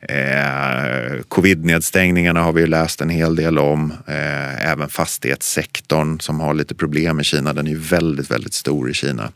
Eh, 0.00 1.20
Covid-nedstängningarna 1.28 2.42
har 2.42 2.52
vi 2.52 2.66
läst 2.66 3.00
en 3.00 3.08
hel 3.08 3.36
del 3.36 3.58
om. 3.58 3.92
Eh, 4.06 4.70
även 4.70 4.88
fastighetssektorn 4.88 6.20
som 6.20 6.40
har 6.40 6.54
lite 6.54 6.74
problem 6.74 7.20
i 7.20 7.24
Kina. 7.24 7.52
Den 7.52 7.66
är 7.66 7.70
ju 7.70 7.78
väldigt, 7.78 8.30
väldigt 8.30 8.54
stor 8.54 8.90
i 8.90 8.94
Kina. 8.94 9.32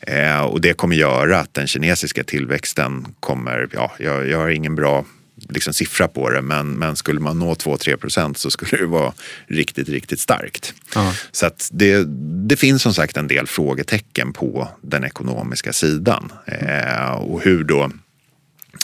Eh, 0.00 0.40
och 0.40 0.60
det 0.60 0.72
kommer 0.72 0.96
göra 0.96 1.38
att 1.38 1.54
den 1.54 1.66
kinesiska 1.66 2.24
tillväxten 2.24 3.06
kommer, 3.20 3.68
ja, 3.72 3.91
jag, 3.98 4.28
jag 4.28 4.38
har 4.38 4.48
ingen 4.48 4.74
bra 4.74 5.04
liksom 5.48 5.74
siffra 5.74 6.08
på 6.08 6.30
det 6.30 6.42
men, 6.42 6.70
men 6.70 6.96
skulle 6.96 7.20
man 7.20 7.38
nå 7.38 7.54
2-3 7.54 7.96
procent 7.96 8.38
så 8.38 8.50
skulle 8.50 8.76
det 8.76 8.86
vara 8.86 9.12
riktigt, 9.46 9.88
riktigt 9.88 10.20
starkt. 10.20 10.74
Aha. 10.96 11.12
Så 11.32 11.46
att 11.46 11.68
det, 11.72 12.04
det 12.48 12.56
finns 12.56 12.82
som 12.82 12.94
sagt 12.94 13.16
en 13.16 13.28
del 13.28 13.46
frågetecken 13.46 14.32
på 14.32 14.68
den 14.82 15.04
ekonomiska 15.04 15.72
sidan 15.72 16.32
eh, 16.46 17.12
och 17.12 17.42
hur 17.42 17.64
då 17.64 17.82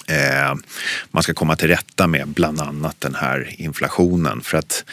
eh, 0.07 0.55
man 1.11 1.23
ska 1.23 1.35
komma 1.35 1.57
till 1.57 1.69
rätta 1.69 2.07
med 2.07 2.29
bland 2.29 2.61
annat 2.61 2.97
den 2.99 3.15
här 3.15 3.55
inflationen. 3.59 4.41
För 4.41 4.59
att 4.59 4.85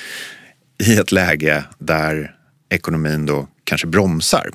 i 0.77 0.97
ett 0.97 1.11
läge 1.11 1.63
där 1.77 2.35
ekonomin 2.69 3.25
då 3.25 3.47
kanske 3.63 3.87
bromsar 3.87 4.49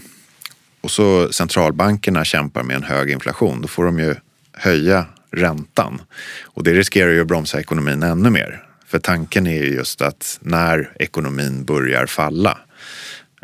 och 0.80 0.90
så 0.90 1.32
centralbankerna 1.32 2.24
kämpar 2.24 2.62
med 2.62 2.76
en 2.76 2.82
hög 2.82 3.10
inflation, 3.10 3.60
då 3.62 3.68
får 3.68 3.84
de 3.84 3.98
ju 3.98 4.14
höja 4.52 5.06
räntan. 5.30 6.02
Och 6.42 6.64
det 6.64 6.72
riskerar 6.72 7.10
ju 7.10 7.20
att 7.20 7.26
bromsa 7.26 7.60
ekonomin 7.60 8.02
ännu 8.02 8.30
mer. 8.30 8.62
För 8.86 8.98
tanken 8.98 9.46
är 9.46 9.62
ju 9.62 9.74
just 9.74 10.02
att 10.02 10.38
när 10.42 10.92
ekonomin 10.98 11.64
börjar 11.64 12.06
falla 12.06 12.58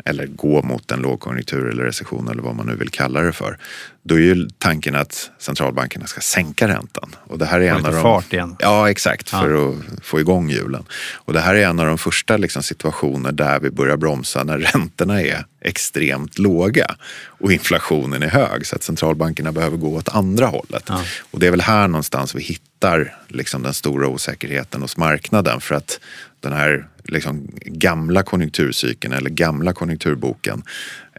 eller 0.05 0.25
gå 0.27 0.61
mot 0.61 0.91
en 0.91 0.99
lågkonjunktur 0.99 1.69
eller 1.69 1.83
recession 1.83 2.27
eller 2.27 2.41
vad 2.41 2.55
man 2.55 2.65
nu 2.65 2.75
vill 2.75 2.89
kalla 2.89 3.21
det 3.21 3.33
för, 3.33 3.57
då 4.03 4.15
är 4.15 4.19
ju 4.19 4.49
tanken 4.57 4.95
att 4.95 5.31
centralbankerna 5.39 6.07
ska 6.07 6.21
sänka 6.21 6.67
räntan. 6.67 7.15
Och 7.23 7.37
det 7.37 7.45
här 7.45 7.59
är 7.59 7.69
en 7.71 7.77
lite 7.77 7.87
av 7.87 7.93
de, 7.93 8.01
fart 8.01 8.33
igen. 8.33 8.55
Ja, 8.59 8.89
exakt, 8.89 9.29
Ja. 9.31 9.41
för 9.41 9.69
att 9.69 9.75
få 10.01 10.19
igång 10.19 10.49
hjulen. 10.49 10.85
Och 11.15 11.33
det 11.33 11.39
här 11.39 11.55
är 11.55 11.67
en 11.67 11.79
av 11.79 11.85
de 11.85 11.97
första 11.97 12.37
liksom, 12.37 12.63
situationer 12.63 13.31
där 13.31 13.59
vi 13.59 13.69
börjar 13.69 13.97
bromsa 13.97 14.43
när 14.43 14.57
räntorna 14.57 15.21
är 15.21 15.45
extremt 15.61 16.39
låga 16.39 16.95
och 17.25 17.51
inflationen 17.51 18.23
är 18.23 18.29
hög 18.29 18.65
så 18.65 18.75
att 18.75 18.83
centralbankerna 18.83 19.51
behöver 19.51 19.77
gå 19.77 19.95
åt 19.95 20.09
andra 20.09 20.45
hållet. 20.45 20.83
Ja. 20.87 21.03
Och 21.31 21.39
det 21.39 21.47
är 21.47 21.51
väl 21.51 21.61
här 21.61 21.87
någonstans 21.87 22.35
vi 22.35 22.41
hittar 22.41 23.15
liksom, 23.27 23.63
den 23.63 23.73
stora 23.73 24.07
osäkerheten 24.07 24.81
hos 24.81 24.97
marknaden 24.97 25.61
för 25.61 25.75
att 25.75 25.99
den 26.39 26.53
här 26.53 26.87
liksom, 27.07 27.47
gamla 27.65 28.23
konjunkturcykeln 28.23 29.13
eller 29.13 29.29
gamla 29.29 29.73
konjunkturboken 29.73 30.63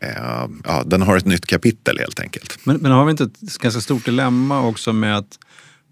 eh, 0.03 0.49
ja, 0.65 0.83
den 0.87 1.03
har 1.03 1.17
ett 1.17 1.25
nytt 1.25 1.47
kapitel 1.47 1.99
helt 1.99 2.21
enkelt. 2.21 2.59
Men, 2.65 2.77
men 2.77 2.93
har 2.93 3.05
vi 3.05 3.11
inte 3.11 3.25
ett 3.25 3.59
ganska 3.59 3.81
stort 3.81 4.05
dilemma 4.05 4.67
också 4.67 4.93
med 4.93 5.17
att 5.17 5.39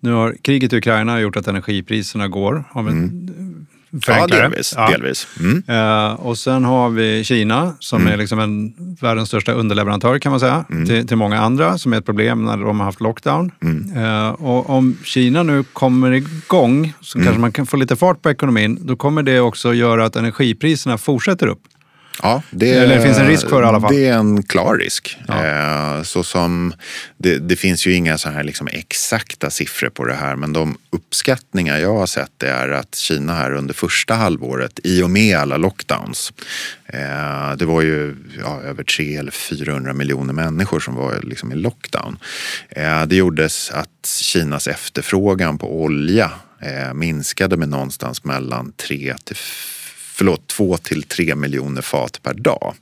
nu 0.01 0.13
har 0.13 0.37
kriget 0.43 0.73
i 0.73 0.77
Ukraina 0.77 1.21
gjort 1.21 1.37
att 1.37 1.47
energipriserna 1.47 2.29
går? 2.29 2.65
Har 2.71 2.83
vi 2.83 2.91
Ja, 2.91 3.03
förenklar 4.01 4.37
det? 4.37 4.43
delvis. 4.43 4.75
Ja. 4.77 4.91
delvis. 4.91 5.29
Mm. 5.41 5.63
Eh, 5.69 6.13
och 6.13 6.39
sen 6.39 6.65
har 6.65 6.91
vi 6.91 7.25
Kina 7.25 7.75
som 7.79 8.07
är 8.07 8.17
liksom 8.17 8.41
en 8.41 8.75
världens 9.01 9.29
största 9.29 9.53
underleverantör 9.53 10.19
kan 10.19 10.31
man 10.31 10.41
säga 10.41 10.65
till, 10.87 11.07
till 11.09 11.17
många 11.17 11.41
andra 11.41 11.79
som 11.79 11.93
är 11.93 11.99
ett 11.99 12.07
problem 12.07 12.45
när 12.45 12.57
de 12.57 12.81
har 12.81 12.87
haft 12.87 13.01
lockdown. 13.01 13.51
Eh, 13.97 14.29
och 14.29 14.71
om 14.71 14.97
Kina 15.05 15.43
nu 15.43 15.63
kommer 15.63 16.13
igång 16.13 16.93
så 17.01 17.19
kanske 17.19 17.41
man 17.41 17.53
kan 17.53 17.67
få 17.67 17.77
lite 17.77 17.97
fart 17.97 18.23
på 18.23 18.31
ekonomin. 18.31 18.79
Då 18.83 18.97
kommer 18.97 19.23
det 19.23 19.41
också 19.41 19.75
göra 19.75 20.05
att 20.05 20.17
energipriserna 20.17 20.99
fortsätter 20.99 21.47
upp. 21.47 21.61
Ja, 22.23 22.43
det, 22.51 22.71
Eller 22.71 22.97
det 22.97 23.03
finns 23.03 23.19
en 23.19 23.27
risk 23.27 23.49
för 23.49 23.61
det 23.61 23.67
i 23.67 23.69
alla 23.69 23.81
fall. 23.81 23.95
Det 23.95 24.07
är 24.07 24.19
en 24.19 24.43
klar 24.43 24.77
risk. 24.77 25.19
Ja. 25.29 25.45
Eh, 25.45 26.03
så 26.03 26.25
som, 26.25 26.75
det, 27.17 27.39
det 27.39 27.57
finns 27.57 27.87
ju 27.87 27.95
inga 27.95 28.19
så 28.19 28.29
här 28.29 28.45
liksom 28.45 28.69
exakta 28.73 29.51
siffror 29.51 29.89
på 29.89 30.05
det 30.05 30.15
här 30.15 30.37
men 30.37 30.53
de 30.53 30.79
uppskattningar 30.91 31.79
jag 31.79 31.95
har 31.95 32.07
sett 32.07 32.43
är 32.43 32.69
att 32.69 32.95
Kina 32.95 33.35
här 33.35 33.53
under 33.53 33.75
första 33.75 34.15
halvåret 34.15 34.81
i 34.85 35.03
och 35.03 35.11
med 35.11 35.37
alla 35.37 35.57
lockdowns 35.57 36.33
eh, 36.87 37.57
det 37.57 37.65
var 37.65 37.83
ju 37.83 38.17
ja, 38.39 38.61
över 38.61 38.85
300 38.85 39.21
eller 39.21 39.33
400 39.33 39.93
miljoner 39.93 40.33
människor 40.33 40.81
som 40.81 40.95
var 40.95 41.21
liksom 41.23 41.53
i 41.53 41.55
lockdown. 41.55 42.19
Eh, 42.69 43.07
det 43.07 43.17
gjordes 43.17 43.71
att 43.71 44.21
Kinas 44.23 44.67
efterfrågan 44.67 45.59
på 45.59 45.83
olja 45.83 46.31
minskade 46.95 47.57
med 47.57 47.69
någonstans 47.69 48.25
mellan 48.25 48.73
3 48.73 49.15
till 49.25 49.37
förlåt, 50.17 50.47
2 50.47 50.77
till 50.77 51.03
3 51.03 51.35
miljoner 51.35 51.83
fat 51.83 52.21
per 52.23 52.35
dag. 52.35 52.75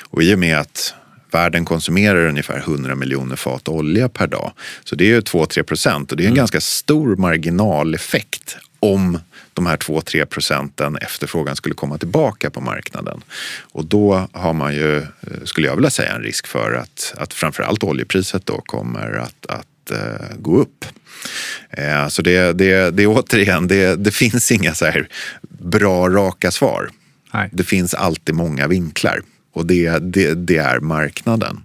Och 0.00 0.22
i 0.22 0.34
och 0.34 0.38
med 0.38 0.58
att 0.58 0.94
världen 1.30 1.64
konsumerar 1.64 2.26
ungefär 2.28 2.58
100 2.58 2.94
miljoner 2.94 3.36
fat 3.36 3.68
olja 3.68 4.08
per 4.08 4.26
dag. 4.26 4.52
Så 4.84 4.94
det 4.94 5.04
är 5.04 5.08
ju 5.08 5.20
2-3 5.20 5.62
procent 5.62 6.10
och 6.10 6.16
det 6.16 6.24
är 6.24 6.28
en 6.28 6.34
ganska 6.34 6.60
stor 6.60 7.16
marginaleffekt 7.16 8.56
om 8.80 9.18
de 9.54 9.66
här 9.66 9.76
2-3 9.76 10.24
procenten 10.24 10.96
efterfrågan 10.96 11.56
skulle 11.56 11.74
komma 11.74 11.98
tillbaka 11.98 12.50
på 12.50 12.60
marknaden. 12.60 13.22
Och 13.60 13.84
då 13.84 14.28
har 14.32 14.52
man 14.52 14.74
ju, 14.74 14.98
eh, 14.98 15.06
skulle 15.44 15.66
jag 15.66 15.76
vilja 15.76 15.90
säga, 15.90 16.14
en 16.14 16.22
risk 16.22 16.46
för 16.46 16.72
att, 16.72 17.14
att 17.16 17.34
framförallt 17.34 17.84
oljepriset 17.84 18.46
då 18.46 18.60
kommer 18.60 19.12
att, 19.12 19.46
att 19.46 19.66
eh, 19.90 20.36
gå 20.38 20.60
upp. 20.60 20.84
Eh, 21.70 22.08
så 22.08 22.22
det, 22.22 22.52
det, 22.52 22.90
det 22.90 23.02
är 23.02 23.06
återigen, 23.06 23.68
det, 23.68 23.96
det 23.96 24.10
finns 24.10 24.52
inga 24.52 24.74
så 24.74 24.84
här 24.84 25.08
bra 25.58 26.08
raka 26.08 26.50
svar. 26.50 26.90
Nej. 27.34 27.48
Det 27.52 27.64
finns 27.64 27.94
alltid 27.94 28.34
många 28.34 28.66
vinklar 28.66 29.20
och 29.52 29.66
det, 29.66 29.98
det, 29.98 30.34
det 30.34 30.56
är 30.56 30.80
marknaden. 30.80 31.64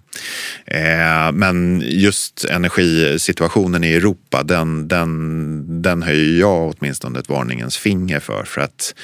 Eh, 0.64 1.32
men 1.32 1.82
just 1.86 2.44
energisituationen 2.44 3.84
i 3.84 3.92
Europa, 3.92 4.42
den, 4.42 4.88
den, 4.88 5.82
den 5.82 6.02
höjer 6.02 6.40
jag 6.40 6.74
åtminstone 6.78 7.18
ett 7.18 7.28
varningens 7.28 7.78
finger 7.78 8.20
för. 8.20 8.44
För 8.44 8.60
att 8.60 8.94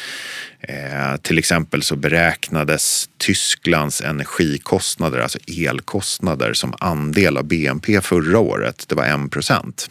eh, 0.61 1.17
till 1.23 1.39
exempel 1.39 1.83
så 1.83 1.97
beräknades 1.97 3.09
Tysklands 3.19 4.01
energikostnader, 4.01 5.19
alltså 5.19 5.39
elkostnader, 5.47 6.53
som 6.53 6.75
andel 6.79 7.37
av 7.37 7.45
BNP 7.45 8.01
förra 8.01 8.39
året. 8.39 8.85
Det 8.89 8.95
var 8.95 9.25
1 9.25 9.31
procent. 9.31 9.91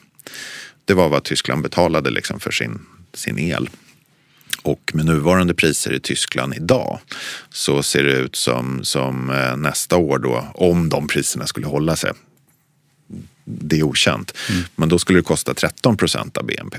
Det 0.85 0.93
var 0.93 1.09
vad 1.09 1.23
Tyskland 1.23 1.63
betalade 1.63 2.09
liksom 2.09 2.39
för 2.39 2.51
sin, 2.51 2.79
sin 3.13 3.39
el. 3.39 3.69
Och 4.63 4.91
med 4.93 5.05
nuvarande 5.05 5.53
priser 5.53 5.93
i 5.93 5.99
Tyskland 5.99 6.53
idag 6.53 6.99
så 7.49 7.83
ser 7.83 8.03
det 8.03 8.11
ut 8.11 8.35
som, 8.35 8.83
som 8.83 9.29
eh, 9.29 9.57
nästa 9.57 9.97
år 9.97 10.19
då, 10.19 10.45
om 10.55 10.89
de 10.89 11.07
priserna 11.07 11.47
skulle 11.47 11.67
hålla 11.67 11.95
sig. 11.95 12.11
Det 13.45 13.79
är 13.79 13.83
okänt. 13.83 14.37
Men 14.75 14.89
då 14.89 14.99
skulle 14.99 15.19
det 15.19 15.23
kosta 15.23 15.53
13 15.53 15.97
procent 15.97 16.37
av 16.37 16.45
BNP. 16.45 16.77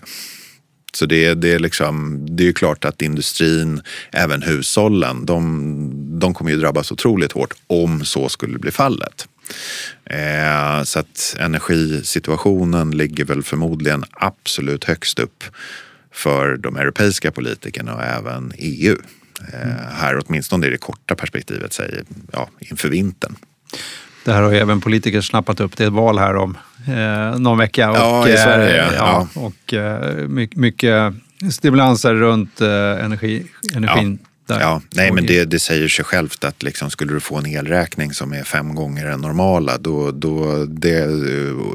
Så 0.95 1.07
det, 1.07 1.35
det, 1.35 1.53
är 1.53 1.59
liksom, 1.59 2.27
det 2.31 2.43
är 2.43 2.47
ju 2.47 2.53
klart 2.53 2.85
att 2.85 3.03
industrin, 3.03 3.83
även 4.13 4.43
hushållen, 4.43 5.27
de, 5.27 6.19
de 6.19 6.35
kommer 6.35 6.51
ju 6.51 6.57
drabbas 6.57 6.93
otroligt 6.93 7.33
hårt 7.33 7.55
om 7.67 8.05
så 8.05 8.29
skulle 8.29 8.59
bli 8.59 8.71
fallet. 8.71 9.29
Eh, 10.05 10.83
så 10.85 10.99
att 10.99 11.37
energisituationen 11.39 12.91
ligger 12.91 13.25
väl 13.25 13.43
förmodligen 13.43 14.05
absolut 14.11 14.85
högst 14.85 15.19
upp 15.19 15.45
för 16.13 16.57
de 16.57 16.77
europeiska 16.77 17.31
politikerna 17.31 17.95
och 17.95 18.03
även 18.03 18.53
EU. 18.59 18.97
Eh, 19.53 19.93
här 19.93 20.23
åtminstone 20.27 20.67
i 20.67 20.71
det 20.71 20.79
korta 20.79 21.15
perspektivet, 21.15 21.73
säger, 21.73 22.05
ja, 22.33 22.49
inför 22.59 22.89
vintern. 22.89 23.37
Det 24.25 24.33
här 24.33 24.43
har 24.43 24.53
ju 24.53 24.59
även 24.59 24.81
politiker 24.81 25.21
snappat 25.21 25.61
upp. 25.61 25.77
Det 25.77 25.85
är 25.85 25.89
ett 25.89 25.93
val 25.93 26.19
här 26.19 26.37
om 26.37 26.59
eh, 26.89 27.39
någon 27.39 27.59
vecka. 27.59 27.91
Och, 27.91 27.97
Ja, 27.97 28.29
i 28.29 28.37
Sverige, 28.37 28.87
eh, 28.87 28.95
ja. 28.95 29.29
Och 29.35 29.75
eh, 29.75 30.29
mycket, 30.29 30.59
mycket 30.59 31.15
stimulanser 31.53 32.15
runt 32.15 32.61
eh, 32.61 32.69
energi, 33.05 33.47
energin. 33.75 34.19
Där. 34.47 34.61
Ja, 34.61 34.83
nej 34.95 35.13
men 35.13 35.27
det, 35.27 35.45
det 35.45 35.61
säger 35.61 35.89
sig 35.89 36.05
självt 36.05 36.45
att 36.45 36.63
liksom, 36.63 36.91
skulle 36.91 37.13
du 37.13 37.21
få 37.21 37.37
en 37.37 37.47
elräkning 37.47 38.13
som 38.13 38.33
är 38.33 38.45
fem 38.45 38.75
gånger 38.75 39.07
den 39.07 39.21
normala 39.21 39.79
då, 39.79 40.11
då 40.11 40.65
det, 40.65 41.07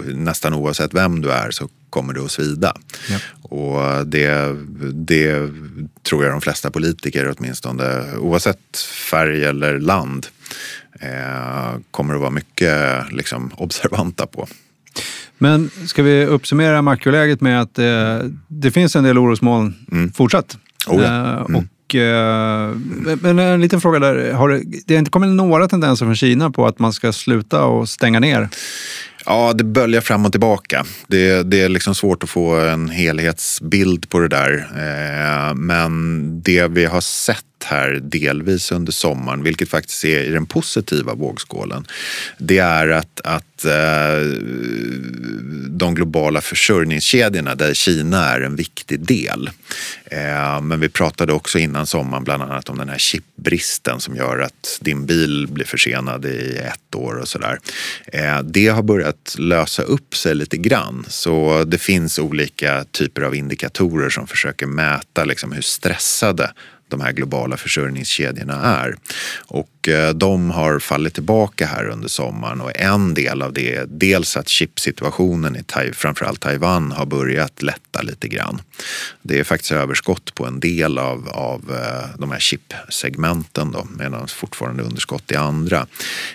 nästan 0.05 0.53
oavsett 0.53 0.93
vem 0.93 1.21
du 1.21 1.31
är 1.31 1.51
så 1.51 1.69
kommer 1.89 2.13
det 2.13 2.23
att 2.23 2.31
svida. 2.31 2.73
Ja. 3.09 3.17
Och 3.41 4.07
det, 4.07 4.55
det 4.93 5.49
tror 6.03 6.23
jag 6.23 6.33
de 6.33 6.41
flesta 6.41 6.71
politiker 6.71 7.33
åtminstone 7.37 8.15
oavsett 8.17 8.77
färg 9.11 9.43
eller 9.43 9.79
land 9.79 10.27
eh, 10.99 11.79
kommer 11.91 12.13
att 12.13 12.21
vara 12.21 12.31
mycket 12.31 13.11
liksom, 13.11 13.51
observanta 13.57 14.27
på. 14.27 14.47
Men 15.37 15.69
ska 15.85 16.03
vi 16.03 16.25
uppsummera 16.25 16.81
makroläget 16.81 17.41
med 17.41 17.61
att 17.61 17.79
eh, 17.79 18.19
det 18.47 18.71
finns 18.71 18.95
en 18.95 19.03
del 19.03 19.17
orosmoln 19.17 19.73
fortsatt? 20.15 20.57
Oh 20.87 21.03
ja. 21.03 21.35
Eh, 21.35 21.41
och, 21.41 21.95
eh, 21.95 22.75
men 23.21 23.39
en 23.39 23.61
liten 23.61 23.81
fråga 23.81 23.99
där. 23.99 24.33
Har 24.33 24.49
det, 24.49 24.63
det 24.85 24.93
har 24.93 24.99
inte 24.99 25.11
kommit 25.11 25.29
några 25.29 25.67
tendenser 25.67 26.05
från 26.05 26.15
Kina 26.15 26.51
på 26.51 26.67
att 26.67 26.79
man 26.79 26.93
ska 26.93 27.13
sluta 27.13 27.63
och 27.63 27.89
stänga 27.89 28.19
ner? 28.19 28.49
Ja, 29.29 29.53
det 29.53 29.63
böljar 29.63 30.01
fram 30.01 30.25
och 30.25 30.31
tillbaka. 30.31 30.85
Det, 31.07 31.43
det 31.43 31.61
är 31.61 31.69
liksom 31.69 31.95
svårt 31.95 32.23
att 32.23 32.29
få 32.29 32.55
en 32.55 32.89
helhetsbild 32.89 34.09
på 34.09 34.19
det 34.19 34.27
där. 34.27 34.69
Eh, 34.75 35.55
men 35.55 36.41
det 36.41 36.67
vi 36.67 36.85
har 36.85 37.01
sett 37.01 37.43
här 37.65 37.99
delvis 38.03 38.71
under 38.71 38.91
sommaren, 38.91 39.43
vilket 39.43 39.69
faktiskt 39.69 40.05
är 40.05 40.23
i 40.23 40.29
den 40.29 40.45
positiva 40.45 41.13
vågskålen, 41.13 41.85
det 42.37 42.57
är 42.57 42.87
att, 42.87 43.21
att 43.23 43.65
eh, 43.65 44.27
de 45.69 45.95
globala 45.95 46.41
försörjningskedjorna 46.41 47.55
där 47.55 47.73
Kina 47.73 48.25
är 48.25 48.41
en 48.41 48.55
viktig 48.55 48.99
del. 48.99 49.49
Eh, 50.05 50.61
men 50.61 50.79
vi 50.79 50.89
pratade 50.89 51.33
också 51.33 51.59
innan 51.59 51.87
sommaren 51.87 52.23
bland 52.23 52.43
annat 52.43 52.69
om 52.69 52.77
den 52.77 52.89
här 52.89 52.97
chipbristen 52.97 53.99
som 53.99 54.15
gör 54.15 54.39
att 54.39 54.77
din 54.81 55.05
bil 55.05 55.47
blir 55.49 55.65
försenad 55.65 56.25
i 56.25 56.57
ett 56.57 56.95
år 56.95 57.13
och 57.13 57.27
sådär. 57.27 57.59
Eh, 58.05 58.41
det 58.41 58.67
har 58.67 58.83
börjat 58.83 59.16
lösa 59.37 59.83
upp 59.83 60.15
sig 60.15 60.35
lite 60.35 60.57
grann 60.57 61.05
så 61.07 61.63
det 61.63 61.77
finns 61.77 62.19
olika 62.19 62.85
typer 62.91 63.21
av 63.21 63.35
indikatorer 63.35 64.09
som 64.09 64.27
försöker 64.27 64.65
mäta 64.65 65.25
liksom 65.25 65.51
hur 65.51 65.61
stressade 65.61 66.51
de 66.89 67.01
här 67.01 67.11
globala 67.11 67.57
försörjningskedjorna 67.57 68.61
är. 68.63 68.95
Och 69.47 69.69
de 70.13 70.51
har 70.51 70.79
fallit 70.79 71.13
tillbaka 71.13 71.65
här 71.65 71.87
under 71.87 72.07
sommaren 72.07 72.61
och 72.61 72.71
en 72.75 73.13
del 73.13 73.41
av 73.41 73.53
det 73.53 73.75
är 73.75 73.85
dels 73.89 74.37
att 74.37 74.49
chipsituationen 74.49 75.55
i 75.55 75.63
Tai- 75.63 75.93
framförallt 75.93 76.39
Taiwan 76.39 76.91
har 76.91 77.05
börjat 77.05 77.61
lätta 77.61 78.01
lite 78.01 78.27
grann. 78.27 78.61
Det 79.21 79.39
är 79.39 79.43
faktiskt 79.43 79.71
överskott 79.71 80.35
på 80.35 80.45
en 80.45 80.59
del 80.59 80.97
av, 80.97 81.29
av 81.29 81.61
eh, 81.75 82.19
de 82.19 82.31
här 82.31 82.39
chipsegmenten 82.39 83.71
då, 83.71 83.87
medan 83.97 84.27
fortfarande 84.27 84.83
underskott 84.83 85.31
i 85.31 85.35
andra. 85.35 85.87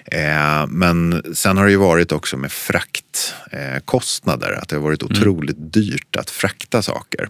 Eh, 0.04 0.66
Men 0.68 1.22
sen 1.34 1.56
har 1.56 1.64
det 1.64 1.70
ju 1.70 1.76
varit 1.76 2.12
också 2.12 2.36
med 2.36 2.52
fraktkostnader, 2.52 4.52
att 4.62 4.68
det 4.68 4.76
har 4.76 4.82
varit 4.82 5.02
otroligt 5.02 5.72
dyrt 5.72 6.16
att 6.16 6.30
frakta 6.30 6.82
saker. 6.82 7.28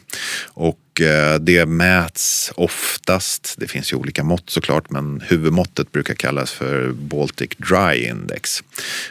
Och 0.49 1.01
eh, 1.01 1.39
det 1.39 1.67
mäts 1.67 2.53
oftast, 2.57 3.55
det 3.59 3.69
finns 3.69 3.93
ju 3.93 3.97
olika 3.97 4.25
mått 4.25 4.51
såklart, 4.51 4.91
men 4.91 5.21
huvudmåttet 5.27 5.93
brukar 5.93 6.12
brukar 6.13 6.29
kallas 6.29 6.53
för 6.53 6.93
Baltic 6.93 7.51
Dry 7.57 8.07
Index. 8.07 8.63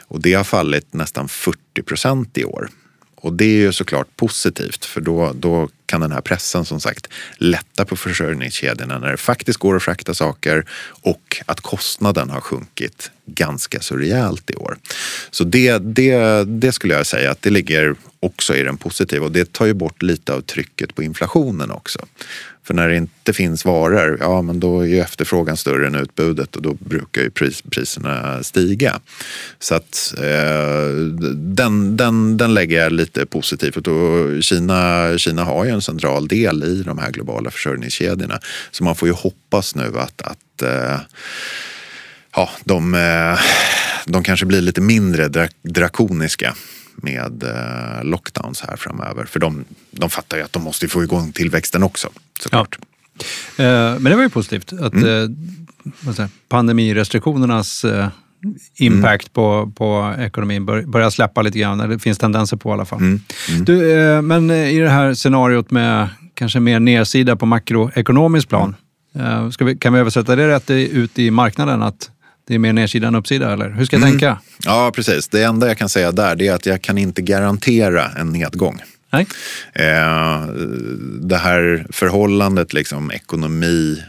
Och 0.09 0.21
det 0.21 0.33
har 0.33 0.43
fallit 0.43 0.93
nästan 0.93 1.27
40 1.27 1.83
procent 1.83 2.37
i 2.37 2.45
år. 2.45 2.69
Och 3.21 3.33
det 3.33 3.45
är 3.45 3.57
ju 3.57 3.73
såklart 3.73 4.07
positivt 4.15 4.85
för 4.85 5.01
då, 5.01 5.33
då 5.33 5.69
kan 5.85 6.01
den 6.01 6.11
här 6.11 6.21
pressen 6.21 6.65
som 6.65 6.79
sagt 6.79 7.07
lätta 7.37 7.85
på 7.85 7.95
försörjningskedjorna 7.95 8.99
när 8.99 9.11
det 9.11 9.17
faktiskt 9.17 9.59
går 9.59 9.75
att 9.75 9.83
frakta 9.83 10.13
saker 10.13 10.65
och 11.03 11.41
att 11.45 11.61
kostnaden 11.61 12.29
har 12.29 12.41
sjunkit 12.41 13.11
ganska 13.25 13.79
så 13.79 13.95
rejält 13.95 14.49
i 14.49 14.55
år. 14.55 14.77
Så 15.31 15.43
det, 15.43 15.77
det, 15.77 16.43
det 16.47 16.71
skulle 16.71 16.93
jag 16.93 17.05
säga 17.05 17.31
att 17.31 17.41
det 17.41 17.49
ligger 17.49 17.95
också 18.19 18.55
i 18.55 18.63
den 18.63 18.77
positiva 18.77 19.25
och 19.25 19.31
det 19.31 19.53
tar 19.53 19.65
ju 19.65 19.73
bort 19.73 20.01
lite 20.01 20.33
av 20.33 20.41
trycket 20.41 20.95
på 20.95 21.03
inflationen 21.03 21.71
också. 21.71 21.99
För 22.71 22.75
när 22.75 22.89
det 22.89 22.97
inte 22.97 23.33
finns 23.33 23.65
varor, 23.65 24.17
ja 24.19 24.41
men 24.41 24.59
då 24.59 24.81
är 24.81 24.85
ju 24.85 24.99
efterfrågan 24.99 25.57
större 25.57 25.87
än 25.87 25.95
utbudet 25.95 26.55
och 26.55 26.61
då 26.61 26.73
brukar 26.73 27.21
ju 27.21 27.29
pris, 27.29 27.61
priserna 27.61 28.43
stiga. 28.43 28.99
Så 29.59 29.75
att 29.75 30.13
eh, 30.17 30.89
den, 31.35 31.97
den, 31.97 32.37
den 32.37 32.53
lägger 32.53 32.83
jag 32.83 32.91
lite 32.91 33.25
positivt 33.25 33.87
och 33.87 34.43
Kina, 34.43 35.09
Kina 35.17 35.43
har 35.43 35.65
ju 35.65 35.71
en 35.71 35.81
central 35.81 36.27
del 36.27 36.63
i 36.63 36.83
de 36.83 36.97
här 36.97 37.11
globala 37.11 37.51
försörjningskedjorna. 37.51 38.39
Så 38.71 38.83
man 38.83 38.95
får 38.95 39.07
ju 39.07 39.13
hoppas 39.13 39.75
nu 39.75 39.99
att, 39.99 40.21
att 40.21 40.61
eh, 40.61 40.99
ja, 42.35 42.49
de, 42.63 42.93
eh, 42.93 43.39
de 44.05 44.23
kanske 44.23 44.45
blir 44.45 44.61
lite 44.61 44.81
mindre 44.81 45.49
drakoniska 45.63 46.55
med 47.03 47.43
eh, 47.43 48.03
lockdowns 48.03 48.61
här 48.61 48.75
framöver. 48.75 49.25
För 49.25 49.39
de, 49.39 49.65
de 49.91 50.09
fattar 50.09 50.37
ju 50.37 50.43
att 50.43 50.53
de 50.53 50.63
måste 50.63 50.87
få 50.87 51.03
igång 51.03 51.31
tillväxten 51.31 51.83
också 51.83 52.09
såklart. 52.39 52.79
Ja. 53.57 53.65
Eh, 53.65 53.99
men 53.99 54.03
det 54.03 54.15
var 54.15 54.23
ju 54.23 54.29
positivt 54.29 54.73
att 54.73 54.93
mm. 54.93 55.35
eh, 56.17 56.25
pandemirestriktionernas 56.49 57.83
eh, 57.83 58.07
impact 58.75 59.27
mm. 59.27 59.33
på, 59.33 59.71
på 59.75 60.15
ekonomin 60.19 60.65
bör, 60.65 60.81
börjar 60.81 61.09
släppa 61.09 61.41
lite 61.41 61.59
grann. 61.59 61.89
Det 61.89 61.99
finns 61.99 62.17
tendenser 62.17 62.57
på 62.57 62.69
i 62.69 62.73
alla 62.73 62.85
fall. 62.85 62.99
Mm. 62.99 63.21
Mm. 63.49 63.65
Du, 63.65 64.21
men 64.21 64.51
i 64.51 64.79
det 64.79 64.89
här 64.89 65.13
scenariot 65.13 65.71
med 65.71 66.09
kanske 66.33 66.59
mer 66.59 66.79
nedsida 66.79 67.35
på 67.35 67.45
makroekonomisk 67.45 68.49
plan. 68.49 68.75
Eh, 69.15 69.49
vi, 69.59 69.77
kan 69.77 69.93
vi 69.93 69.99
översätta 69.99 70.35
det 70.35 70.47
rätt 70.47 70.69
ut 70.69 71.19
i 71.19 71.31
marknaden? 71.31 71.81
att 71.81 72.09
det 72.51 72.55
är 72.55 72.59
mer 72.59 72.73
nedsida 72.73 73.07
än 73.07 73.15
uppsida, 73.15 73.53
eller 73.53 73.69
hur 73.69 73.85
ska 73.85 73.95
jag 73.95 74.01
mm. 74.01 74.11
tänka? 74.11 74.37
Ja, 74.65 74.91
precis. 74.95 75.27
Det 75.27 75.43
enda 75.43 75.67
jag 75.67 75.77
kan 75.77 75.89
säga 75.89 76.11
där 76.11 76.41
är 76.41 76.53
att 76.53 76.65
jag 76.65 76.81
kan 76.81 76.97
inte 76.97 77.21
garantera 77.21 78.11
en 78.17 78.29
nedgång. 78.29 78.81
Nej. 79.11 79.27
Eh, 79.73 80.45
det 81.21 81.37
här 81.37 81.85
förhållandet 81.89 82.73
liksom 82.73 83.11
ekonomi, 83.11 84.03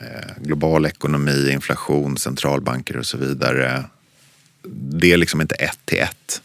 eh, 0.00 0.42
global 0.42 0.86
ekonomi, 0.86 1.50
inflation, 1.52 2.16
centralbanker 2.16 2.96
och 2.96 3.06
så 3.06 3.18
vidare. 3.18 3.84
Det 4.90 5.12
är 5.12 5.16
liksom 5.16 5.40
inte 5.40 5.54
ett 5.54 5.78
till 5.84 5.98
ett 5.98 6.42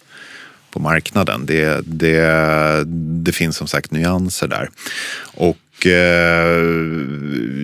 på 0.72 0.80
marknaden. 0.80 1.46
Det, 1.46 1.82
det, 1.86 2.84
det 3.24 3.32
finns 3.32 3.58
som 3.58 3.68
sagt 3.68 3.92
nyanser 3.92 4.48
där. 4.48 4.70
Och 5.34 5.86
eh, 5.86 6.66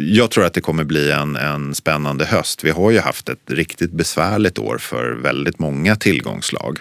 jag 0.08 0.32
tror 0.32 0.46
att 0.46 0.54
det 0.54 0.62
kommer 0.62 0.84
bli 0.84 1.12
en, 1.12 1.36
en 1.36 1.76
spännande 1.76 2.26
höst. 2.26 2.64
Vi 2.64 2.70
har 2.70 2.92
ju 2.92 3.00
haft 3.00 3.30
ett 3.30 3.52
riktigt 3.52 3.92
besvärligt 3.92 4.60
år 4.60 4.78
för 4.78 5.12
väldigt 5.12 5.60
många 5.60 5.96
tillgångslag. 5.96 6.80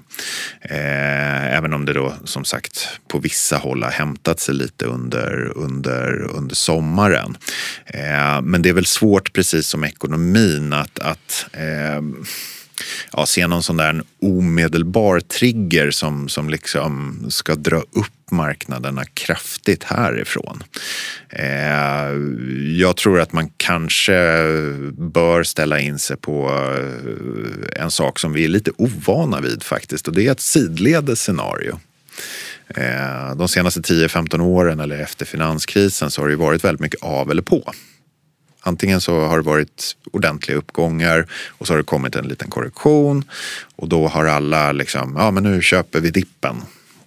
Eh, 0.61 1.57
även 1.57 1.73
om 1.73 1.85
det 1.85 1.93
då 1.93 2.15
som 2.25 2.45
sagt 2.45 2.89
på 3.09 3.19
vissa 3.19 3.57
håll 3.57 3.83
har 3.83 3.91
hämtat 3.91 4.41
sig 4.41 4.55
lite 4.55 4.85
under, 4.85 5.53
under, 5.57 6.23
under 6.23 6.55
sommaren. 6.55 7.37
Eh, 7.87 8.41
men 8.43 8.63
det 8.63 8.69
är 8.69 8.75
väl 8.75 8.87
svårt, 8.87 9.33
precis 9.33 9.67
som 9.67 9.85
ekonomin, 9.85 10.73
att, 10.73 10.99
att 10.99 11.47
eh, 11.53 12.03
ja, 13.13 13.27
se 13.27 13.47
någon 13.47 13.63
sån 13.63 13.77
där 13.77 14.03
omedelbar 14.23 15.21
trigger 15.21 15.91
som, 15.91 16.29
som 16.29 16.51
liksom 16.51 17.25
ska 17.31 17.55
dra 17.55 17.77
upp 17.77 18.31
marknaderna 18.31 19.05
kraftigt 19.05 19.85
härifrån. 19.85 20.63
Eh, 21.29 22.13
jag 22.81 22.97
tror 22.97 23.21
att 23.21 23.33
man 23.33 23.51
kanske 23.57 24.13
bör 24.93 25.43
ställa 25.43 25.81
in 25.81 25.99
sig 25.99 26.17
på 26.17 26.51
eh, 27.75 27.83
en 27.83 27.91
sak 27.91 28.19
som 28.19 28.33
vi 28.33 28.45
är 28.45 28.49
lite 28.49 28.71
ovana 28.79 29.41
vid 29.41 29.63
faktiskt 29.63 30.09
och 30.09 30.15
det 30.15 30.27
är 30.27 30.33
ett 30.33 30.41
sidledes 30.41 31.21
scenario. 31.21 31.81
Eh, 32.69 33.35
de 33.37 33.49
senaste 33.49 33.81
10-15 33.81 34.41
åren 34.41 34.81
eller 34.81 34.99
efter 34.99 35.27
finanskrisen 35.27 36.11
så 36.11 36.23
har 36.23 36.29
det 36.29 36.37
varit 36.37 36.65
väldigt 36.65 36.81
mycket 36.81 37.03
av 37.03 37.31
eller 37.31 37.43
på. 37.43 37.73
Antingen 38.67 39.01
så 39.01 39.21
har 39.21 39.37
det 39.37 39.45
varit 39.45 39.97
ordentliga 40.13 40.59
uppgångar 40.59 41.27
och 41.49 41.67
så 41.67 41.73
har 41.73 41.79
det 41.79 41.85
kommit 41.85 42.17
en 42.17 42.29
liten 42.29 42.51
korrektion 42.51 43.25
och 43.77 43.89
då 43.89 44.09
har 44.09 44.25
alla 44.25 44.73
liksom, 44.73 45.15
ja 45.19 45.31
men 45.31 45.43
nu 45.43 45.63
köper 45.63 46.01
vi 46.01 46.11
dippen. 46.11 46.57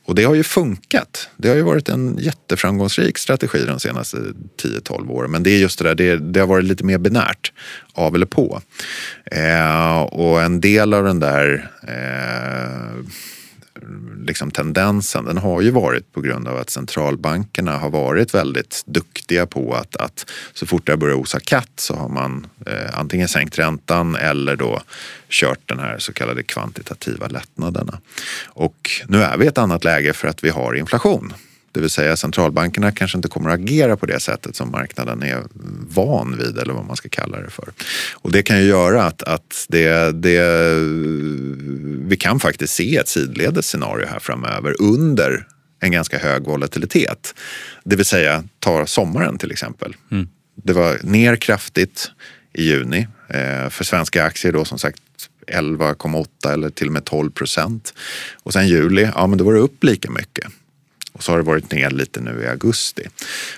Och 0.06 0.16
det 0.16 0.24
har 0.24 0.36
ju 0.36 0.44
funkat. 0.44 1.30
Det 1.38 1.50
har 1.50 1.56
ju 1.56 1.62
varit 1.62 1.90
en 1.90 2.18
jätteframgångsrik 2.18 3.18
strategi 3.18 3.66
de 3.66 3.80
senaste 3.80 4.18
10-12 4.64 5.10
åren. 5.10 5.32
Men 5.32 5.44
det 5.44 5.50
är 5.50 5.58
just 5.58 5.80
det 5.80 5.86
där, 5.86 5.96
det, 5.96 6.18
det, 6.18 6.40
har 6.40 6.48
varit 6.48 6.66
lite 6.66 6.84
mer 6.84 6.98
binärt, 6.98 7.52
av 7.94 8.16
eller 8.16 8.26
på. 8.26 8.62
Eh, 9.26 10.02
och 10.02 10.42
en 10.42 10.62
del 10.62 10.94
av 10.94 11.04
den 11.04 11.20
där 11.20 11.72
eh, 11.88 13.06
liksom 14.26 14.52
tendensen 14.52 15.26
den 15.26 15.38
har 15.38 15.62
ju 15.62 15.72
varit 15.72 16.14
på 16.14 16.22
grund 16.22 16.48
av 16.48 16.58
att 16.58 16.70
centralbankerna 16.70 17.78
har 17.78 17.90
varit 17.90 18.34
väldigt 18.34 18.84
duktiga 18.86 19.46
på 19.46 19.74
att, 19.74 19.96
att 19.96 20.32
så 20.54 20.66
fort 20.66 20.88
det 20.88 20.98
börjar 20.98 21.16
osa 21.16 21.40
katt 21.40 21.72
så 21.76 21.96
har 21.96 22.10
man 22.10 22.48
eh, 22.66 23.00
antingen 23.00 23.28
sänkt 23.28 23.60
räntan 23.60 24.16
eller 24.16 24.56
då 24.56 24.82
kört 25.30 25.60
den 25.66 25.80
här 25.80 26.00
så 26.00 26.14
kallade 26.14 26.44
kvantitativa 26.44 27.28
lättnaderna. 27.28 28.00
Och 28.46 28.90
nu 29.08 29.22
är 29.22 29.38
vi 29.38 29.46
i 29.46 29.48
ett 29.48 29.58
annat 29.58 29.84
läge 29.84 30.14
för 30.14 30.28
att 30.28 30.44
vi 30.44 30.50
har 30.50 30.74
inflation. 30.74 31.34
Det 31.72 31.80
vill 31.80 31.90
säga 31.90 32.18
centralbankerna 32.18 32.92
kanske 32.92 33.18
inte 33.18 33.28
kommer 33.28 33.50
att 33.50 33.60
agera 33.60 33.98
på 33.98 34.06
det 34.06 34.20
sättet 34.20 34.56
som 34.56 34.72
marknaden 34.72 35.24
är 35.24 35.44
van 35.90 36.38
vid 36.38 36.58
eller 36.58 36.74
vad 36.74 36.86
man 36.86 36.96
ska 36.96 37.10
kalla 37.10 37.42
det 37.42 37.50
för. 37.50 37.70
Och 38.14 38.32
det 38.32 38.42
kan 38.42 38.58
ju 38.58 38.64
göra 38.64 39.04
att, 39.04 39.24
att 39.24 39.66
det, 39.70 40.12
det, 40.12 40.74
vi 42.08 42.18
kan 42.20 42.40
faktiskt 42.40 42.74
se 42.74 42.98
ett 42.98 43.08
sidledes 43.08 43.66
scenario 43.66 44.08
här 44.08 44.20
framöver 44.20 44.76
under 44.82 45.48
en 45.80 45.92
ganska 45.92 46.18
hög 46.18 46.44
volatilitet. 46.44 47.36
Det 47.84 47.96
vill 47.96 48.06
säga, 48.06 48.44
ta 48.60 48.86
sommaren 48.86 49.38
till 49.38 49.52
exempel. 49.52 49.96
Mm. 50.12 50.28
Det 50.56 50.74
var 50.74 50.98
ner 51.04 51.36
kraftigt 51.36 52.12
i 52.54 52.64
juni. 52.64 53.08
Eh, 53.28 53.70
för 53.70 53.84
svenska 53.84 54.24
aktier 54.24 54.52
då 54.52 54.66
som 54.66 54.80
sagt 54.80 55.02
11,8 55.48 56.54
eller 56.54 56.70
till 56.70 56.88
och 56.88 56.94
med 56.94 57.06
12 57.06 57.32
procent. 57.32 57.94
Och 58.44 58.54
sen 58.54 58.68
juli, 58.68 59.10
ja 59.16 59.28
men 59.28 59.38
då 59.38 59.44
var 59.44 59.54
det 59.54 59.60
upp 59.60 59.84
lika 59.84 60.12
mycket. 60.12 60.46
Och 61.20 61.24
så 61.24 61.32
har 61.32 61.38
det 61.38 61.44
varit 61.44 61.72
ner 61.72 61.90
lite 61.90 62.22
nu 62.22 62.44
i 62.44 62.48
augusti. 62.48 63.04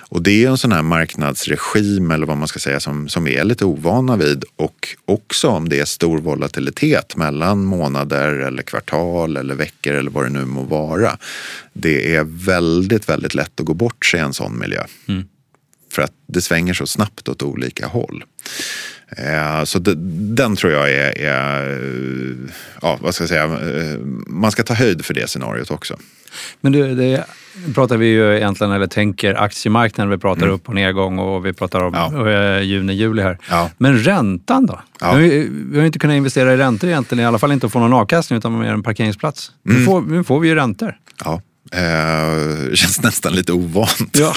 Och 0.00 0.22
det 0.22 0.44
är 0.44 0.50
en 0.50 0.58
sån 0.58 0.72
här 0.72 0.82
marknadsregim 0.82 2.10
eller 2.10 2.26
vad 2.26 2.36
man 2.36 2.48
ska 2.48 2.58
säga 2.58 2.80
som, 2.80 3.08
som 3.08 3.24
vi 3.24 3.36
är 3.36 3.44
lite 3.44 3.64
ovana 3.64 4.16
vid. 4.16 4.44
Och 4.56 4.96
också 5.04 5.48
om 5.48 5.68
det 5.68 5.80
är 5.80 5.84
stor 5.84 6.18
volatilitet 6.18 7.16
mellan 7.16 7.64
månader 7.64 8.28
eller 8.28 8.62
kvartal 8.62 9.36
eller 9.36 9.54
veckor 9.54 9.94
eller 9.94 10.10
vad 10.10 10.24
det 10.24 10.30
nu 10.30 10.44
må 10.44 10.62
vara. 10.62 11.18
Det 11.72 12.16
är 12.16 12.24
väldigt, 12.24 13.08
väldigt 13.08 13.34
lätt 13.34 13.60
att 13.60 13.66
gå 13.66 13.74
bort 13.74 14.06
sig 14.06 14.20
i 14.20 14.22
en 14.22 14.32
sån 14.32 14.58
miljö. 14.58 14.84
Mm. 15.08 15.24
För 15.92 16.02
att 16.02 16.14
det 16.26 16.40
svänger 16.40 16.74
så 16.74 16.86
snabbt 16.86 17.28
åt 17.28 17.42
olika 17.42 17.86
håll. 17.86 18.24
Eh, 19.16 19.64
så 19.64 19.78
den 19.78 20.56
tror 20.56 20.72
jag 20.72 20.90
är, 20.90 21.18
är, 21.18 21.78
ja 22.82 22.98
vad 23.00 23.14
ska 23.14 23.22
jag 23.22 23.28
säga, 23.28 23.44
eh, 23.44 23.98
man 24.26 24.52
ska 24.52 24.62
ta 24.62 24.74
höjd 24.74 25.04
för 25.04 25.14
det 25.14 25.28
scenariot 25.28 25.70
också. 25.70 25.96
Men 26.60 26.72
du, 26.72 26.94
det 26.94 27.24
pratar 27.74 27.96
vi 27.96 28.06
ju 28.06 28.36
egentligen, 28.36 28.72
eller 28.72 28.86
tänker 28.86 29.34
aktiemarknaden, 29.34 30.10
vi 30.10 30.18
pratar 30.18 30.42
mm. 30.42 30.54
upp 30.54 30.68
och 30.68 30.74
nedgång 30.74 31.18
och 31.18 31.46
vi 31.46 31.52
pratar 31.52 31.82
om 31.82 31.94
ja. 31.94 32.30
Eh, 32.30 32.62
juni, 32.62 32.92
juli 32.92 33.22
här. 33.22 33.38
Ja. 33.50 33.70
Men 33.78 33.98
räntan 33.98 34.66
då? 34.66 34.80
Ja. 35.00 35.14
Vi, 35.14 35.48
vi 35.70 35.78
har 35.78 35.86
inte 35.86 35.98
kunnat 35.98 36.16
investera 36.16 36.54
i 36.54 36.56
räntor 36.56 36.88
egentligen, 36.90 37.24
i 37.24 37.26
alla 37.26 37.38
fall 37.38 37.52
inte 37.52 37.66
att 37.66 37.72
få 37.72 37.78
någon 37.78 37.92
avkastning 37.92 38.38
utan 38.38 38.58
mer 38.58 38.72
en 38.72 38.82
parkeringsplats. 38.82 39.50
Mm. 39.66 39.78
Nu, 39.78 39.84
får, 39.86 40.00
nu 40.00 40.24
får 40.24 40.40
vi 40.40 40.48
ju 40.48 40.54
räntor. 40.54 40.94
Ja. 41.24 41.42
Eh, 41.72 42.72
känns 42.74 43.02
nästan 43.02 43.32
lite 43.32 43.52
ovant. 43.52 44.18
Ja. 44.18 44.34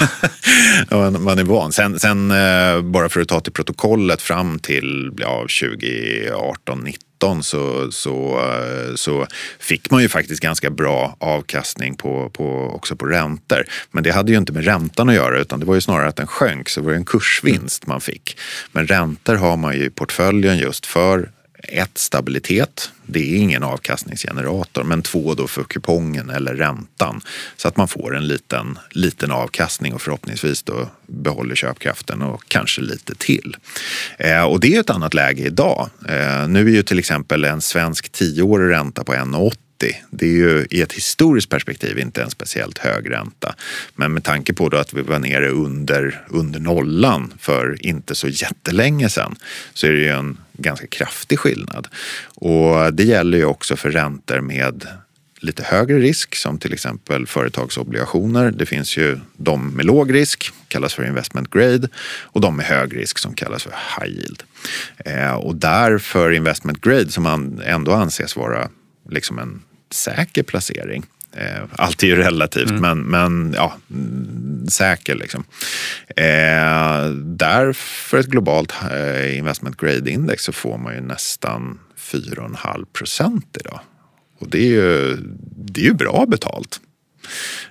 man 1.10 1.38
är 1.38 1.44
van. 1.44 1.72
Sen, 1.72 1.98
sen 1.98 2.30
eh, 2.30 2.82
bara 2.82 3.08
för 3.08 3.20
att 3.20 3.28
ta 3.28 3.40
till 3.40 3.52
protokollet 3.52 4.22
fram 4.22 4.58
till 4.58 5.12
ja, 5.18 5.46
2018, 5.60 6.80
19 6.80 7.42
så, 7.42 7.92
så, 7.92 8.38
eh, 8.38 8.94
så 8.94 9.26
fick 9.58 9.90
man 9.90 10.02
ju 10.02 10.08
faktiskt 10.08 10.42
ganska 10.42 10.70
bra 10.70 11.16
avkastning 11.20 11.94
på, 11.96 12.30
på, 12.30 12.70
också 12.74 12.96
på 12.96 13.06
räntor. 13.06 13.64
Men 13.90 14.04
det 14.04 14.10
hade 14.10 14.32
ju 14.32 14.38
inte 14.38 14.52
med 14.52 14.64
räntan 14.64 15.08
att 15.08 15.14
göra 15.14 15.40
utan 15.40 15.60
det 15.60 15.66
var 15.66 15.74
ju 15.74 15.80
snarare 15.80 16.08
att 16.08 16.16
den 16.16 16.26
sjönk 16.26 16.68
så 16.68 16.80
det 16.80 16.86
var 16.86 16.92
en 16.92 17.04
kursvinst 17.04 17.86
man 17.86 18.00
fick. 18.00 18.38
Men 18.72 18.86
räntor 18.86 19.34
har 19.34 19.56
man 19.56 19.74
ju 19.74 19.84
i 19.84 19.90
portföljen 19.90 20.58
just 20.58 20.86
för 20.86 21.30
ett, 21.68 21.98
stabilitet. 21.98 22.90
Det 23.06 23.34
är 23.34 23.36
ingen 23.36 23.62
avkastningsgenerator. 23.62 24.84
Men 24.84 25.02
två, 25.02 25.34
då 25.34 25.46
för 25.46 25.64
kupongen 25.64 26.30
eller 26.30 26.54
räntan. 26.54 27.20
Så 27.56 27.68
att 27.68 27.76
man 27.76 27.88
får 27.88 28.16
en 28.16 28.26
liten, 28.26 28.78
liten 28.90 29.30
avkastning 29.30 29.94
och 29.94 30.02
förhoppningsvis 30.02 30.62
då 30.62 30.88
behåller 31.06 31.54
köpkraften 31.54 32.22
och 32.22 32.42
kanske 32.48 32.82
lite 32.82 33.14
till. 33.14 33.56
Eh, 34.18 34.42
och 34.42 34.60
det 34.60 34.76
är 34.76 34.80
ett 34.80 34.90
annat 34.90 35.14
läge 35.14 35.42
idag. 35.42 35.90
Eh, 36.08 36.48
nu 36.48 36.60
är 36.60 36.72
ju 36.72 36.82
till 36.82 36.98
exempel 36.98 37.44
en 37.44 37.60
svensk 37.60 38.12
tioårig 38.12 38.70
ränta 38.70 39.04
på 39.04 39.12
1,80 39.12 39.52
det 40.10 40.26
är 40.26 40.30
ju 40.30 40.66
i 40.70 40.82
ett 40.82 40.92
historiskt 40.92 41.48
perspektiv 41.48 41.98
inte 41.98 42.22
en 42.22 42.30
speciellt 42.30 42.78
hög 42.78 43.10
ränta. 43.10 43.54
Men 43.94 44.12
med 44.12 44.24
tanke 44.24 44.52
på 44.52 44.66
att 44.66 44.94
vi 44.94 45.02
var 45.02 45.18
nere 45.18 45.48
under, 45.48 46.22
under 46.28 46.60
nollan 46.60 47.34
för 47.38 47.86
inte 47.86 48.14
så 48.14 48.28
jättelänge 48.28 49.08
sedan 49.08 49.36
så 49.74 49.86
är 49.86 49.92
det 49.92 49.98
ju 49.98 50.08
en 50.08 50.38
ganska 50.58 50.86
kraftig 50.86 51.38
skillnad. 51.38 51.88
Och 52.34 52.94
det 52.94 53.04
gäller 53.04 53.38
ju 53.38 53.44
också 53.44 53.76
för 53.76 53.90
räntor 53.90 54.40
med 54.40 54.86
lite 55.38 55.62
högre 55.62 55.98
risk 55.98 56.34
som 56.34 56.58
till 56.58 56.72
exempel 56.72 57.26
företagsobligationer. 57.26 58.50
Det 58.50 58.66
finns 58.66 58.96
ju 58.96 59.18
de 59.36 59.68
med 59.68 59.86
låg 59.86 60.14
risk, 60.14 60.52
kallas 60.68 60.94
för 60.94 61.04
investment 61.04 61.50
grade 61.50 61.88
och 62.22 62.40
de 62.40 62.56
med 62.56 62.66
hög 62.66 62.96
risk 62.96 63.18
som 63.18 63.34
kallas 63.34 63.62
för 63.62 63.70
high 63.70 64.12
yield. 64.12 64.42
Eh, 64.96 65.34
och 65.34 65.56
där 65.56 65.98
för 65.98 66.30
investment 66.30 66.80
grade 66.80 67.10
som 67.10 67.22
man 67.22 67.62
ändå 67.64 67.92
anses 67.92 68.36
vara 68.36 68.68
liksom 69.10 69.38
en 69.38 69.62
säker 69.90 70.42
placering. 70.42 71.04
Eh, 71.32 71.62
allt 71.76 72.02
är 72.02 72.06
ju 72.06 72.16
relativt, 72.16 72.70
mm. 72.70 72.80
men, 72.80 72.98
men 72.98 73.54
ja, 73.56 73.76
säker. 74.72 75.14
Liksom. 75.14 75.44
Eh, 76.16 77.10
där 77.14 77.72
för 77.72 78.18
ett 78.18 78.26
globalt 78.26 78.74
eh, 78.92 79.38
investment 79.38 79.76
grade-index 79.76 80.44
så 80.44 80.52
får 80.52 80.78
man 80.78 80.94
ju 80.94 81.00
nästan 81.00 81.78
4,5 81.98 82.84
procent 82.92 83.56
idag. 83.60 83.80
Och 84.38 84.48
det 84.50 84.58
är 84.58 84.70
ju, 84.70 85.16
det 85.56 85.80
är 85.80 85.84
ju 85.84 85.94
bra 85.94 86.26
betalt. 86.28 86.80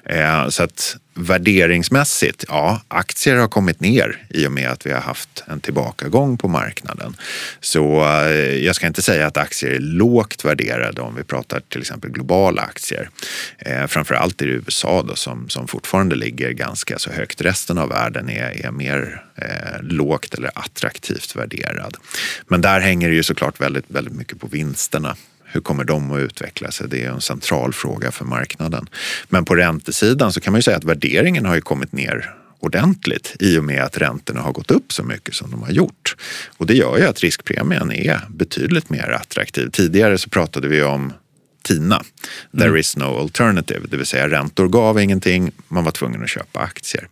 Eh, 0.05 0.49
så 0.49 0.63
att 0.63 0.97
värderingsmässigt, 1.15 2.45
ja, 2.47 2.81
aktier 2.87 3.35
har 3.35 3.47
kommit 3.47 3.79
ner 3.79 4.25
i 4.29 4.47
och 4.47 4.51
med 4.51 4.69
att 4.69 4.85
vi 4.85 4.91
har 4.91 5.01
haft 5.01 5.43
en 5.47 5.59
tillbakagång 5.59 6.37
på 6.37 6.47
marknaden. 6.47 7.15
Så 7.59 8.05
eh, 8.05 8.65
jag 8.65 8.75
ska 8.75 8.87
inte 8.87 9.01
säga 9.01 9.27
att 9.27 9.37
aktier 9.37 9.71
är 9.71 9.79
lågt 9.79 10.45
värderade 10.45 11.01
om 11.01 11.15
vi 11.15 11.23
pratar 11.23 11.59
till 11.59 11.81
exempel 11.81 12.11
globala 12.11 12.61
aktier. 12.61 13.09
Eh, 13.59 13.87
framförallt 13.87 14.41
i 14.41 14.45
USA 14.45 15.03
då, 15.07 15.15
som, 15.15 15.49
som 15.49 15.67
fortfarande 15.67 16.15
ligger 16.15 16.51
ganska 16.51 16.99
så 16.99 17.11
högt. 17.11 17.41
Resten 17.41 17.77
av 17.77 17.89
världen 17.89 18.29
är, 18.29 18.65
är 18.65 18.71
mer 18.71 19.23
eh, 19.35 19.81
lågt 19.81 20.33
eller 20.33 20.51
attraktivt 20.55 21.35
värderad. 21.35 21.97
Men 22.47 22.61
där 22.61 22.79
hänger 22.79 23.09
det 23.09 23.15
ju 23.15 23.23
såklart 23.23 23.61
väldigt, 23.61 23.85
väldigt 23.87 24.13
mycket 24.13 24.39
på 24.39 24.47
vinsterna 24.47 25.15
hur 25.55 25.61
kommer 25.61 25.83
de 25.83 26.11
att 26.11 26.19
utveckla 26.19 26.71
sig? 26.71 26.89
Det 26.89 27.03
är 27.03 27.09
en 27.09 27.21
central 27.21 27.73
fråga 27.73 28.11
för 28.11 28.25
marknaden. 28.25 28.87
Men 29.29 29.45
på 29.45 29.55
räntesidan 29.55 30.33
så 30.33 30.41
kan 30.41 30.53
man 30.53 30.57
ju 30.57 30.63
säga 30.63 30.77
att 30.77 30.83
värderingen 30.83 31.45
har 31.45 31.55
ju 31.55 31.61
kommit 31.61 31.91
ner 31.91 32.35
ordentligt 32.59 33.35
i 33.39 33.57
och 33.57 33.63
med 33.63 33.83
att 33.83 33.97
räntorna 33.97 34.41
har 34.41 34.51
gått 34.51 34.71
upp 34.71 34.93
så 34.93 35.03
mycket 35.03 35.35
som 35.35 35.51
de 35.51 35.63
har 35.63 35.71
gjort. 35.71 36.15
Och 36.57 36.65
det 36.65 36.73
gör 36.73 36.97
ju 36.97 37.05
att 37.05 37.19
riskpremien 37.19 37.91
är 37.91 38.21
betydligt 38.29 38.89
mer 38.89 39.09
attraktiv. 39.09 39.69
Tidigare 39.69 40.17
så 40.17 40.29
pratade 40.29 40.67
vi 40.67 40.83
om 40.83 41.13
TINA, 41.63 42.03
there 42.51 42.67
mm. 42.67 42.79
is 42.79 42.97
no 42.97 43.19
alternative, 43.19 43.87
det 43.89 43.97
vill 43.97 44.05
säga 44.05 44.29
räntor 44.29 44.67
gav 44.67 44.99
ingenting, 44.99 45.51
man 45.67 45.83
var 45.83 45.91
tvungen 45.91 46.23
att 46.23 46.29
köpa 46.29 46.59
aktier. 46.59 47.07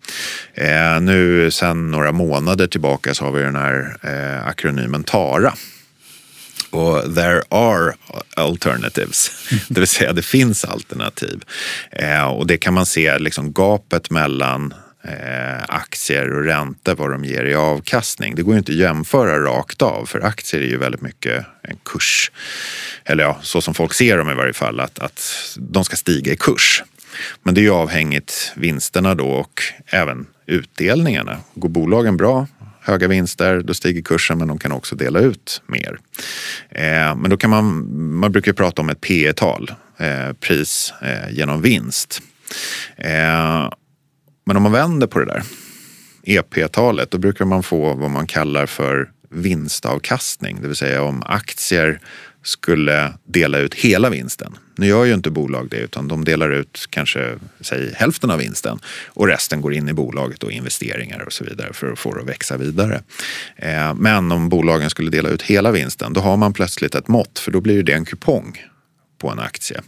Eh, 0.53 1.01
nu 1.01 1.51
sen 1.51 1.91
några 1.91 2.12
månader 2.12 2.67
tillbaka 2.67 3.13
så 3.13 3.25
har 3.25 3.32
vi 3.32 3.41
den 3.41 3.56
här 3.56 3.97
eh, 4.01 4.47
akronymen 4.47 5.03
TARA 5.03 5.53
och 6.70 7.16
there 7.16 7.42
are 7.50 7.94
alternatives. 8.36 9.32
Det 9.68 9.80
vill 9.80 9.88
säga 9.88 10.13
det 10.13 10.22
finns 10.22 10.66
alternativ. 10.66 11.44
Eh, 11.92 12.24
och 12.24 12.48
det 12.48 12.58
kan 12.58 12.74
man 12.74 12.86
se 12.86 13.20
liksom 13.20 13.54
gapet 13.54 14.10
mellan 14.10 14.74
eh, 15.04 15.63
aktier 15.68 16.34
och 16.34 16.44
räntor, 16.44 16.96
vad 16.96 17.12
de 17.12 17.26
ger 17.26 17.46
i 17.46 17.56
avkastning. 17.56 18.36
Det 18.36 18.42
går 18.42 18.54
ju 18.54 18.58
inte 18.58 18.72
att 18.72 18.78
jämföra 18.78 19.44
rakt 19.44 19.82
av 19.82 20.06
för 20.06 20.26
aktier 20.26 20.62
är 20.62 20.66
ju 20.66 20.78
väldigt 20.78 21.02
mycket 21.02 21.46
en 21.62 21.78
kurs. 21.86 22.32
Eller 23.06 23.24
ja, 23.24 23.39
så 23.42 23.62
som 23.62 23.74
folk 23.74 23.94
ser 23.94 24.18
dem 24.18 24.30
i 24.30 24.34
varje 24.34 24.54
fall, 24.54 24.80
att, 24.80 25.00
att 25.00 25.56
de 25.58 25.86
ska 25.86 25.96
stiga 25.96 26.34
i 26.34 26.38
kurs. 26.38 26.84
Men 27.44 27.54
det 27.54 27.62
är 27.62 27.63
ju 27.63 27.72
avhängigt 27.72 28.52
vinsterna 28.56 29.16
då 29.16 29.28
och 29.28 29.62
även 29.86 30.26
utdelningarna. 30.46 31.38
Går 31.56 31.70
bolagen 31.70 32.18
bra, 32.18 32.48
höga 32.84 33.08
vinster, 33.08 33.62
då 33.62 33.74
stiger 33.74 34.02
kursen 34.02 34.38
men 34.38 34.48
de 34.48 34.60
kan 34.60 34.72
också 34.72 34.96
dela 34.96 35.19
ut 35.19 35.62
mer. 35.67 36.00
Eh, 36.69 37.15
men 37.15 37.30
då 37.30 37.38
kan 37.38 37.50
man, 37.50 37.88
man 38.19 38.32
brukar 38.32 38.54
prata 38.54 38.82
om 38.82 38.89
ett 38.89 39.02
P 39.02 39.34
tal 39.34 39.72
eh, 39.98 40.34
pris 40.34 40.93
eh, 41.02 41.30
genom 41.32 41.62
vinst. 41.62 42.22
Eh, 42.96 43.69
men 44.46 44.58
om 44.58 44.63
man 44.63 44.72
vänder 44.72 45.08
på 45.08 45.19
det 45.19 45.26
där 45.26 45.43
EP-talet, 46.24 47.12
då 47.12 47.17
brukar 47.17 47.46
man 47.46 47.63
få 47.63 47.93
vad 47.93 48.12
man 48.12 48.28
kallar 48.28 48.65
för 48.65 49.12
vinstavkastning. 49.30 50.62
Det 50.62 50.67
vill 50.67 50.78
säga 50.78 51.04
om 51.04 51.24
aktier 51.26 52.00
skulle 52.43 53.13
dela 53.25 53.58
ut 53.58 53.73
hela 53.73 54.10
vinsten. 54.10 54.58
Nu 54.75 54.88
gör 54.88 55.06
ju 55.06 55.13
inte 55.13 55.29
bolag 55.29 55.67
det 55.69 55.77
utan 55.77 56.08
de 56.08 56.25
delar 56.25 56.49
ut 56.49 56.88
kanske 56.89 57.36
säg, 57.62 57.93
hälften 57.95 58.32
av 58.32 58.39
vinsten 58.39 58.79
och 59.08 59.27
resten 59.27 59.62
går 59.62 59.73
in 59.73 59.89
i 59.89 59.93
bolaget 59.93 60.43
och 60.43 60.51
investeringar 60.51 61.19
och 61.19 61.34
så 61.34 61.43
vidare 61.43 61.73
för 61.73 61.91
att 61.91 61.99
få 61.99 62.13
det 62.13 62.21
att 62.21 62.27
växa 62.27 62.58
vidare. 62.58 63.01
Eh, 63.56 63.93
men 63.93 64.32
om 64.32 64.49
bolagen 64.49 64.89
skulle 64.89 65.12
dela 65.12 65.29
ut 65.29 65.41
hela 65.41 65.71
vinsten 65.71 66.13
då 66.13 66.21
har 66.21 66.38
man 66.38 66.53
plötsligt 66.53 66.95
ett 66.95 67.08
mått 67.08 67.39
för 67.39 67.51
då 67.51 67.62
blir 67.62 67.84
det 67.84 67.93
en 67.93 68.06
kupong 68.06 68.65
på 69.17 69.29
en 69.29 69.39
aktie. 69.39 69.82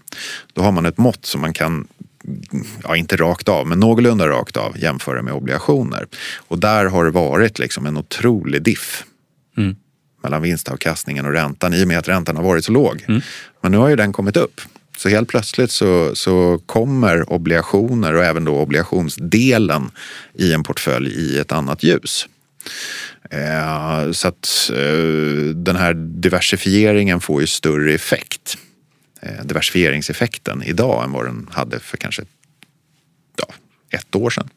Då 0.54 0.62
har 0.62 0.72
man 0.72 0.86
ett 0.86 0.98
mått 0.98 1.26
som 1.26 1.42
man 1.42 1.54
kan 1.54 1.88
ja, 2.84 2.96
inte 2.96 3.16
rakt 3.16 3.50
av, 3.50 3.68
men 3.68 3.80
någorlunda 3.80 4.28
rakt 4.28 4.58
av 4.58 4.78
jämföra 4.78 5.22
med 5.22 5.34
obligationer. 5.34 6.08
Och 6.36 6.60
där 6.60 6.86
har 6.86 7.06
det 7.06 7.12
varit 7.12 7.60
liksom 7.60 7.86
en 7.86 7.98
otrolig 7.98 8.62
diff. 8.62 9.04
Mm 9.58 9.76
mellan 10.26 10.42
vinstavkastningen 10.42 11.26
och 11.26 11.32
räntan 11.32 11.74
i 11.74 11.84
och 11.84 11.88
med 11.88 11.98
att 11.98 12.08
räntan 12.08 12.36
har 12.36 12.44
varit 12.44 12.66
så 12.66 12.72
låg. 12.72 13.06
Mm. 13.08 13.22
Men 13.62 13.72
nu 13.72 13.78
har 13.78 13.90
ju 13.90 13.96
den 13.96 14.14
kommit 14.14 14.38
upp. 14.38 14.62
Så 14.98 15.10
helt 15.10 15.30
plötsligt 15.30 15.72
så, 15.72 16.16
så 16.16 16.60
kommer 16.66 17.34
obligationer 17.34 18.14
och 18.14 18.26
även 18.26 18.46
då 18.46 18.60
obligationsdelen 18.60 19.92
i 20.34 20.54
en 20.54 20.64
portfölj 20.64 21.10
i 21.10 21.40
ett 21.40 21.52
annat 21.52 21.84
ljus. 21.84 22.28
Eh, 23.32 24.12
så 24.12 24.28
att 24.28 24.72
eh, 24.74 25.56
den 25.56 25.76
här 25.76 25.94
diversifieringen 25.94 27.20
får 27.20 27.42
ju 27.42 27.48
större 27.48 27.94
effekt. 27.94 28.58
Eh, 29.22 29.46
diversifieringseffekten 29.46 30.64
idag 30.64 31.04
än 31.04 31.12
vad 31.12 31.26
den 31.26 31.50
hade 31.52 31.80
för 31.80 31.98
kanske 31.98 32.24
ja, 33.38 33.54
ett 33.90 34.16
år 34.16 34.30
sedan. 34.30 34.50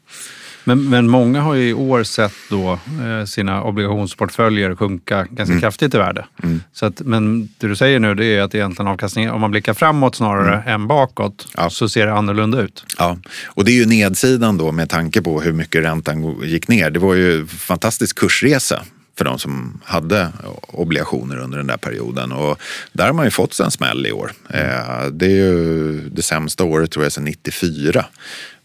Men, 0.68 0.88
men 0.88 1.08
många 1.08 1.40
har 1.40 1.54
ju 1.54 1.68
i 1.68 1.74
år 1.74 2.02
sett 2.02 2.32
då 2.50 2.78
eh, 3.04 3.24
sina 3.24 3.62
obligationsportföljer 3.62 4.74
sjunka 4.74 5.26
ganska 5.30 5.52
mm. 5.52 5.60
kraftigt 5.60 5.94
i 5.94 5.98
värde. 5.98 6.24
Mm. 6.42 6.60
Så 6.72 6.86
att, 6.86 7.00
men 7.00 7.48
det 7.58 7.68
du 7.68 7.76
säger 7.76 7.98
nu 7.98 8.14
det 8.14 8.24
är 8.24 8.42
att 8.42 8.54
egentligen 8.54 8.88
avkastningen, 8.88 9.30
om 9.30 9.40
man 9.40 9.50
blickar 9.50 9.74
framåt 9.74 10.16
snarare 10.16 10.54
mm. 10.54 10.68
än 10.68 10.88
bakåt, 10.88 11.48
ja. 11.56 11.70
så 11.70 11.88
ser 11.88 12.06
det 12.06 12.12
annorlunda 12.12 12.60
ut. 12.60 12.84
Ja, 12.98 13.18
och 13.46 13.64
det 13.64 13.70
är 13.70 13.74
ju 13.74 13.86
nedsidan 13.86 14.58
då 14.58 14.72
med 14.72 14.90
tanke 14.90 15.22
på 15.22 15.40
hur 15.40 15.52
mycket 15.52 15.82
räntan 15.82 16.40
gick 16.42 16.68
ner. 16.68 16.90
Det 16.90 16.98
var 16.98 17.14
ju 17.14 17.46
fantastisk 17.46 18.18
kursresa 18.18 18.82
för 19.18 19.24
de 19.24 19.38
som 19.38 19.80
hade 19.84 20.28
obligationer 20.66 21.36
under 21.36 21.58
den 21.58 21.66
där 21.66 21.76
perioden. 21.76 22.32
Och 22.32 22.58
där 22.92 23.06
har 23.06 23.12
man 23.12 23.24
ju 23.24 23.30
fått 23.30 23.54
sig 23.54 23.64
en 23.64 23.70
smäll 23.70 24.06
i 24.06 24.12
år. 24.12 24.32
Eh, 24.50 25.06
det 25.12 25.26
är 25.26 25.30
ju 25.30 26.00
det 26.08 26.22
sämsta 26.22 26.64
året 26.64 26.90
tror 26.90 27.04
jag 27.04 27.12
sedan 27.12 27.24
94 27.24 28.04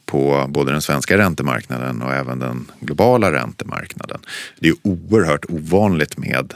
på 0.05 0.45
både 0.49 0.71
den 0.71 0.81
svenska 0.81 1.17
räntemarknaden 1.17 2.01
och 2.01 2.13
även 2.13 2.39
den 2.39 2.71
globala 2.79 3.31
räntemarknaden. 3.31 4.19
Det 4.59 4.67
är 4.67 4.75
oerhört 4.81 5.45
ovanligt 5.49 6.17
med 6.17 6.53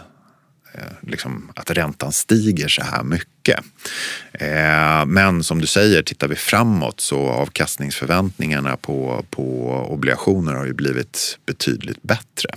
eh, 0.74 0.82
Liksom 1.02 1.52
att 1.56 1.72
räntan 1.72 2.12
stiger 2.12 2.68
så 2.68 2.84
här 2.84 3.04
mycket. 3.04 3.60
Eh, 4.32 5.06
men 5.06 5.44
som 5.44 5.62
du 5.62 5.68
säger, 5.68 6.04
tittar 6.04 6.28
vi 6.28 6.36
framåt 6.36 7.00
så 7.00 7.30
avkastningsförväntningarna 7.30 8.78
på, 8.78 9.26
på 9.30 9.70
obligationer 9.90 10.54
har 10.54 10.66
ju 10.66 10.74
blivit 10.74 11.38
betydligt 11.46 12.04
bättre. 12.04 12.50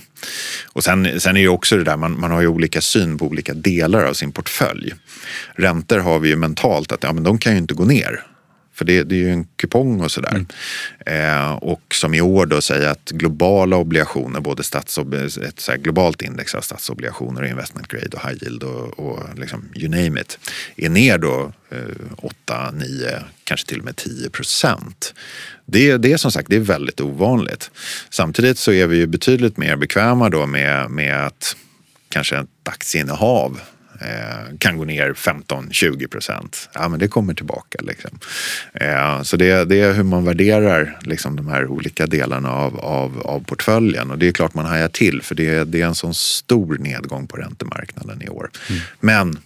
Och 0.73 0.83
sen, 0.83 1.19
sen 1.19 1.37
är 1.37 1.41
ju 1.41 1.47
också 1.47 1.77
det 1.77 1.83
där, 1.83 1.97
man, 1.97 2.19
man 2.19 2.31
har 2.31 2.41
ju 2.41 2.47
olika 2.47 2.81
syn 2.81 3.17
på 3.17 3.25
olika 3.25 3.53
delar 3.53 4.03
av 4.03 4.13
sin 4.13 4.31
portfölj. 4.31 4.93
Räntor 5.55 5.97
har 5.99 6.19
vi 6.19 6.29
ju 6.29 6.35
mentalt 6.35 6.91
att 6.91 7.03
ja, 7.03 7.13
men 7.13 7.23
de 7.23 7.37
kan 7.37 7.51
ju 7.51 7.57
inte 7.57 7.73
gå 7.73 7.85
ner. 7.85 8.25
För 8.81 8.85
det, 8.85 9.03
det 9.03 9.15
är 9.15 9.19
ju 9.19 9.29
en 9.29 9.45
kupong 9.55 10.01
och 10.01 10.11
sådär. 10.11 10.45
Mm. 11.05 11.45
Eh, 11.45 11.51
och 11.51 11.81
som 11.93 12.13
i 12.13 12.21
år 12.21 12.45
då 12.45 12.61
säger 12.61 12.89
att 12.89 13.09
globala 13.09 13.77
obligationer, 13.77 14.39
både 14.39 14.63
statsob 14.63 15.13
ett 15.13 15.59
så 15.59 15.75
globalt 15.75 16.21
index 16.21 16.55
av 16.55 16.61
statsobligationer, 16.61 17.45
investment 17.45 17.87
grade 17.87 18.17
och 18.17 18.29
high 18.29 18.43
yield 18.43 18.63
och, 18.63 18.99
och 18.99 19.19
liksom 19.35 19.69
you 19.75 19.89
name 19.89 20.21
it, 20.21 20.39
är 20.75 20.89
ner 20.89 21.17
då 21.17 21.51
eh, 21.69 21.77
8, 22.17 22.71
9, 22.71 23.23
kanske 23.43 23.67
till 23.67 23.79
och 23.79 23.85
med 23.85 23.95
10 23.95 24.29
procent. 24.29 25.13
Det, 25.65 25.97
det 25.97 26.13
är 26.13 26.17
som 26.17 26.31
sagt 26.31 26.49
det 26.49 26.55
är 26.55 26.59
väldigt 26.59 27.01
ovanligt. 27.01 27.71
Samtidigt 28.09 28.57
så 28.57 28.71
är 28.71 28.87
vi 28.87 28.97
ju 28.97 29.07
betydligt 29.07 29.57
mer 29.57 29.75
bekväma 29.75 30.29
då 30.29 30.45
med, 30.45 30.91
med 30.91 31.25
att 31.25 31.55
kanske 32.09 32.37
ett 32.37 32.47
aktieinnehav 32.69 33.61
eh, 34.01 34.57
kan 34.59 34.77
gå 34.77 34.85
ner 34.85 35.13
15-20 35.13 36.07
procent. 36.07 36.69
Ja, 36.73 36.87
men 36.87 36.99
det 36.99 37.07
kommer 37.07 37.33
tillbaka. 37.33 37.79
Liksom. 37.81 38.19
Eh, 38.73 39.21
så 39.21 39.37
det, 39.37 39.65
det, 39.65 39.79
är 39.79 39.93
hur 39.93 40.03
man 40.03 40.25
värderar 40.25 40.99
liksom, 41.01 41.35
de 41.35 41.47
här 41.47 41.67
olika 41.67 42.07
delarna 42.07 42.51
av, 42.51 42.79
av, 42.79 43.21
av 43.25 43.43
portföljen. 43.43 44.11
Och 44.11 44.17
det 44.17 44.27
är 44.27 44.31
klart 44.31 44.53
man 44.53 44.65
hajar 44.65 44.87
till 44.87 45.21
för 45.21 45.35
det, 45.35 45.63
det 45.63 45.81
är 45.81 45.85
en 45.85 45.95
sån 45.95 46.13
stor 46.13 46.77
nedgång 46.77 47.27
på 47.27 47.37
räntemarknaden 47.37 48.21
i 48.21 48.29
år. 48.29 48.49
Mm. 48.69 48.81
Men 48.99 49.39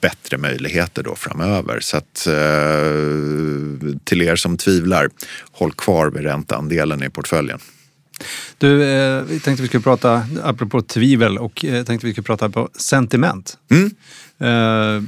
bättre 0.00 0.38
möjligheter 0.38 1.02
då 1.02 1.14
framöver. 1.14 1.80
Så 1.80 1.96
att, 1.96 2.26
eh, 2.26 3.96
till 4.04 4.22
er 4.22 4.36
som 4.36 4.56
tvivlar, 4.56 5.08
håll 5.52 5.72
kvar 5.72 6.10
vid 6.10 6.22
ränteandelen 6.22 7.02
i 7.02 7.10
portföljen. 7.10 7.58
Du, 8.58 8.82
eh, 8.82 9.22
vi 9.22 9.40
tänkte 9.40 9.62
vi 9.62 9.68
skulle 9.68 9.82
prata, 9.82 10.26
apropå 10.42 10.82
tvivel, 10.82 11.38
och 11.38 11.64
eh, 11.64 11.84
tänkte 11.84 12.06
vi 12.06 12.12
skulle 12.12 12.24
prata 12.24 12.48
på 12.48 12.68
sentiment. 12.76 13.58
Mm. 13.70 13.90
Eh, 14.38 15.02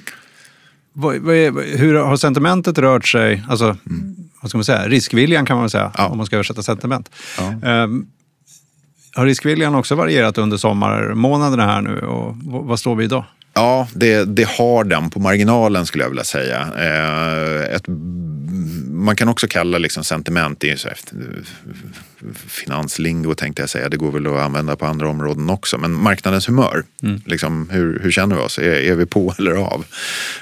vad, 0.92 1.16
vad 1.18 1.34
är, 1.34 1.78
hur 1.78 1.94
har 1.94 2.16
sentimentet 2.16 2.78
rört 2.78 3.08
sig? 3.08 3.44
Alltså, 3.48 3.64
mm. 3.64 4.16
vad 4.40 4.50
ska 4.50 4.58
man 4.58 4.64
säga? 4.64 4.88
Riskviljan 4.88 5.46
kan 5.46 5.56
man 5.56 5.70
säga, 5.70 5.92
ja. 5.96 6.06
om 6.06 6.16
man 6.16 6.26
ska 6.26 6.36
översätta 6.36 6.62
sentiment. 6.62 7.10
Ja. 7.38 7.44
Eh, 7.44 7.88
har 9.14 9.26
riskviljan 9.26 9.74
också 9.74 9.94
varierat 9.94 10.38
under 10.38 10.56
sommarmånaderna 10.56 11.66
här 11.66 11.80
nu 11.80 12.00
och 12.00 12.36
vad 12.42 12.80
står 12.80 12.96
vi 12.96 13.04
idag? 13.04 13.24
Ja, 13.54 13.88
det, 13.94 14.24
det 14.24 14.48
har 14.48 14.84
den 14.84 15.10
på 15.10 15.20
marginalen 15.20 15.86
skulle 15.86 16.04
jag 16.04 16.08
vilja 16.08 16.24
säga. 16.24 16.68
Eh, 16.76 17.74
ett, 17.74 17.84
man 18.90 19.16
kan 19.16 19.28
också 19.28 19.46
kalla 19.48 19.78
liksom 19.78 20.04
sentiment, 20.04 20.60
det 20.60 20.70
är 20.70 20.76
så 20.76 20.88
efter, 20.88 21.16
finanslingo 22.34 23.34
tänkte 23.34 23.62
jag 23.62 23.70
säga, 23.70 23.88
det 23.88 23.96
går 23.96 24.12
väl 24.12 24.26
att 24.26 24.32
använda 24.32 24.76
på 24.76 24.86
andra 24.86 25.08
områden 25.08 25.50
också. 25.50 25.78
Men 25.78 25.92
marknadens 25.92 26.48
humör, 26.48 26.84
mm. 27.02 27.20
liksom, 27.26 27.70
hur, 27.70 28.00
hur 28.02 28.10
känner 28.10 28.36
vi 28.36 28.42
oss? 28.42 28.58
Är, 28.58 28.62
är 28.62 28.94
vi 28.94 29.06
på 29.06 29.34
eller 29.38 29.52
av? 29.52 29.84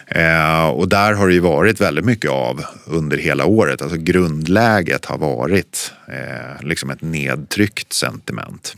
Eh, 0.07 0.69
och 0.69 0.89
där 0.89 1.13
har 1.13 1.29
det 1.29 1.35
ju 1.35 1.41
varit 1.41 1.81
väldigt 1.81 2.05
mycket 2.05 2.31
av 2.31 2.65
under 2.87 3.17
hela 3.17 3.45
året. 3.45 3.83
Alltså 3.83 3.97
grundläget 3.99 5.05
har 5.05 5.19
varit 5.19 5.93
eh, 6.09 6.67
liksom 6.67 6.91
ett 6.91 7.03
nedtryckt 7.03 7.93
sentiment. 7.93 8.77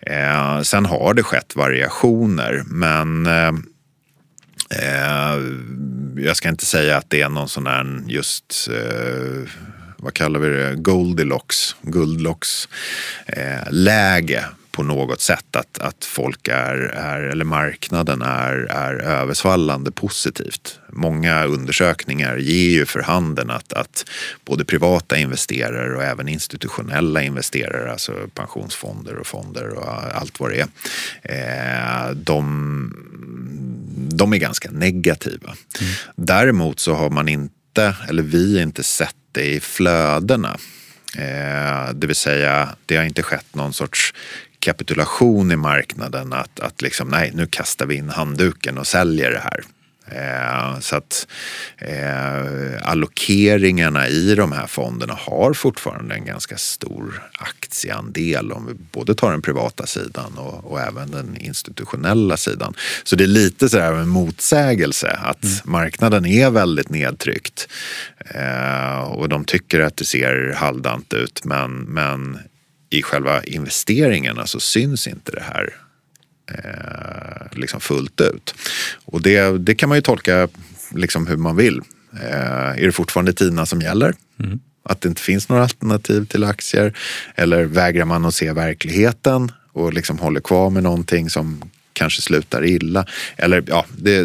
Eh, 0.00 0.60
sen 0.62 0.86
har 0.86 1.14
det 1.14 1.22
skett 1.22 1.56
variationer 1.56 2.62
men 2.66 3.26
eh, 3.26 3.52
eh 4.70 5.40
jag 6.16 6.36
ska 6.36 6.48
inte 6.48 6.66
säga 6.66 6.96
att 6.96 7.10
det 7.10 7.22
är 7.22 7.28
någon 7.28 7.48
sån 7.48 7.64
där 7.64 8.02
just 8.06 8.68
eh, 8.70 9.50
vad 10.06 10.14
kallar 10.14 10.40
vi 10.40 10.48
det, 10.48 10.74
Goldilocks, 10.76 11.76
guldlocks 11.82 12.68
eh, 13.26 13.70
läge 13.70 14.44
på 14.70 14.82
något 14.82 15.20
sätt. 15.20 15.56
Att, 15.56 15.78
att 15.78 16.04
folk 16.04 16.48
är, 16.48 16.76
är, 16.94 17.20
eller 17.20 17.44
marknaden 17.44 18.22
är, 18.22 18.52
är 18.52 18.94
översvallande 18.94 19.90
positivt. 19.90 20.78
Många 20.92 21.44
undersökningar 21.44 22.36
ger 22.36 22.70
ju 22.70 22.86
för 22.86 23.02
handen 23.02 23.50
att, 23.50 23.72
att 23.72 24.04
både 24.44 24.64
privata 24.64 25.16
investerare 25.16 25.96
och 25.96 26.02
även 26.02 26.28
institutionella 26.28 27.22
investerare, 27.22 27.92
alltså 27.92 28.12
pensionsfonder 28.34 29.16
och 29.16 29.26
fonder 29.26 29.68
och 29.68 30.16
allt 30.16 30.40
vad 30.40 30.50
det 30.50 30.66
är, 31.22 32.08
eh, 32.08 32.14
de, 32.14 32.96
de 34.12 34.32
är 34.32 34.38
ganska 34.38 34.70
negativa. 34.70 35.48
Mm. 35.80 35.92
Däremot 36.16 36.80
så 36.80 36.94
har 36.94 37.10
man 37.10 37.28
inte, 37.28 37.96
eller 38.08 38.22
vi 38.22 38.62
inte 38.62 38.82
sett 38.82 39.14
det 39.36 39.54
i 39.54 39.60
flödena. 39.60 40.58
Eh, 41.18 41.92
det 41.94 42.06
vill 42.06 42.16
säga, 42.16 42.68
det 42.86 42.96
har 42.96 43.04
inte 43.04 43.22
skett 43.22 43.54
någon 43.54 43.72
sorts 43.72 44.14
kapitulation 44.58 45.52
i 45.52 45.56
marknaden 45.56 46.32
att, 46.32 46.60
att 46.60 46.82
liksom, 46.82 47.08
nej, 47.08 47.30
nu 47.34 47.46
kastar 47.46 47.86
vi 47.86 47.94
in 47.94 48.10
handduken 48.10 48.78
och 48.78 48.86
säljer 48.86 49.30
det 49.30 49.38
här. 49.38 49.60
Eh, 50.12 50.78
så 50.80 50.96
att 50.96 51.26
eh, 51.78 52.88
allokeringarna 52.88 54.08
i 54.08 54.34
de 54.34 54.52
här 54.52 54.66
fonderna 54.66 55.14
har 55.14 55.52
fortfarande 55.52 56.14
en 56.14 56.24
ganska 56.24 56.56
stor 56.56 57.22
aktieandel 57.38 58.52
om 58.52 58.66
vi 58.66 58.74
både 58.92 59.14
tar 59.14 59.30
den 59.30 59.42
privata 59.42 59.86
sidan 59.86 60.38
och, 60.38 60.72
och 60.72 60.80
även 60.80 61.10
den 61.10 61.36
institutionella 61.36 62.36
sidan. 62.36 62.74
Så 63.04 63.16
det 63.16 63.24
är 63.24 63.28
lite 63.28 63.68
sådär 63.68 63.92
en 63.92 64.08
motsägelse 64.08 65.10
att 65.10 65.44
mm. 65.44 65.56
marknaden 65.64 66.26
är 66.26 66.50
väldigt 66.50 66.90
nedtryckt 66.90 67.68
eh, 68.18 69.00
och 69.00 69.28
de 69.28 69.44
tycker 69.44 69.80
att 69.80 69.96
det 69.96 70.04
ser 70.04 70.54
halvdant 70.56 71.12
ut 71.12 71.44
men, 71.44 71.72
men 71.72 72.38
i 72.90 73.02
själva 73.02 73.44
investeringarna 73.44 74.46
så 74.46 74.60
syns 74.60 75.08
inte 75.08 75.32
det 75.32 75.42
här 75.42 75.85
eh, 76.52 77.58
liksom 77.58 77.80
fullt 77.80 78.20
ut. 78.20 78.54
Och 79.04 79.22
det, 79.22 79.58
det 79.58 79.74
kan 79.74 79.88
man 79.88 79.98
ju 79.98 80.02
tolka 80.02 80.48
liksom 80.90 81.26
hur 81.26 81.36
man 81.36 81.56
vill. 81.56 81.80
Eh, 82.22 82.82
är 82.82 82.86
det 82.86 82.92
fortfarande 82.92 83.32
TINA 83.32 83.66
som 83.66 83.80
gäller? 83.80 84.14
Mm. 84.40 84.60
Att 84.82 85.00
det 85.00 85.08
inte 85.08 85.22
finns 85.22 85.48
några 85.48 85.62
alternativ 85.62 86.26
till 86.26 86.44
aktier? 86.44 86.98
Eller 87.34 87.64
vägrar 87.64 88.04
man 88.04 88.24
att 88.24 88.34
se 88.34 88.52
verkligheten 88.52 89.52
och 89.72 89.94
liksom 89.94 90.18
håller 90.18 90.40
kvar 90.40 90.70
med 90.70 90.82
någonting 90.82 91.30
som 91.30 91.70
kanske 91.92 92.22
slutar 92.22 92.64
illa? 92.64 93.06
Eller 93.36 93.64
ja, 93.66 93.86
det, 93.98 94.24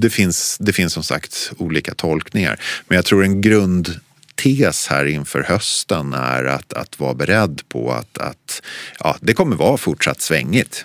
det, 0.00 0.10
finns, 0.10 0.56
det 0.60 0.72
finns 0.72 0.92
som 0.92 1.02
sagt 1.02 1.52
olika 1.58 1.94
tolkningar. 1.94 2.60
Men 2.88 2.96
jag 2.96 3.04
tror 3.04 3.24
en 3.24 3.40
grund 3.40 4.00
tes 4.34 4.86
här 4.86 5.04
inför 5.04 5.42
hösten 5.42 6.12
är 6.12 6.44
att, 6.44 6.72
att 6.72 7.00
vara 7.00 7.14
beredd 7.14 7.62
på 7.68 7.92
att, 7.92 8.18
att 8.18 8.62
ja, 8.98 9.16
det 9.20 9.34
kommer 9.34 9.56
vara 9.56 9.76
fortsatt 9.76 10.20
svängigt. 10.20 10.84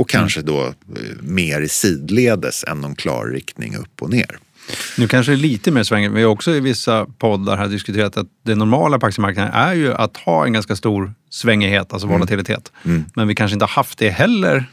Och 0.00 0.08
kanske 0.08 0.42
då 0.42 0.66
eh, 0.66 0.72
mer 1.20 1.66
sidledes 1.66 2.64
än 2.64 2.80
någon 2.80 2.94
klar 2.94 3.26
riktning 3.26 3.76
upp 3.76 4.02
och 4.02 4.10
ner. 4.10 4.38
Nu 4.98 5.08
kanske 5.08 5.32
det 5.32 5.36
är 5.36 5.40
lite 5.40 5.70
mer 5.70 5.82
svängigt. 5.82 6.12
Vi 6.12 6.22
har 6.22 6.30
också 6.30 6.50
i 6.50 6.60
vissa 6.60 7.06
poddar 7.06 7.56
här 7.56 7.68
diskuterat 7.68 8.16
att 8.16 8.26
det 8.44 8.54
normala 8.54 8.98
på 8.98 9.06
aktiemarknaden 9.06 9.52
är 9.52 9.74
ju 9.74 9.94
att 9.94 10.16
ha 10.16 10.46
en 10.46 10.52
ganska 10.52 10.76
stor 10.76 11.14
svängighet, 11.30 11.92
alltså 11.92 12.08
volatilitet. 12.08 12.72
Mm. 12.84 12.96
Mm. 12.96 13.10
Men 13.14 13.28
vi 13.28 13.34
kanske 13.34 13.52
inte 13.52 13.64
har 13.64 13.70
haft 13.70 13.98
det 13.98 14.10
heller 14.10 14.64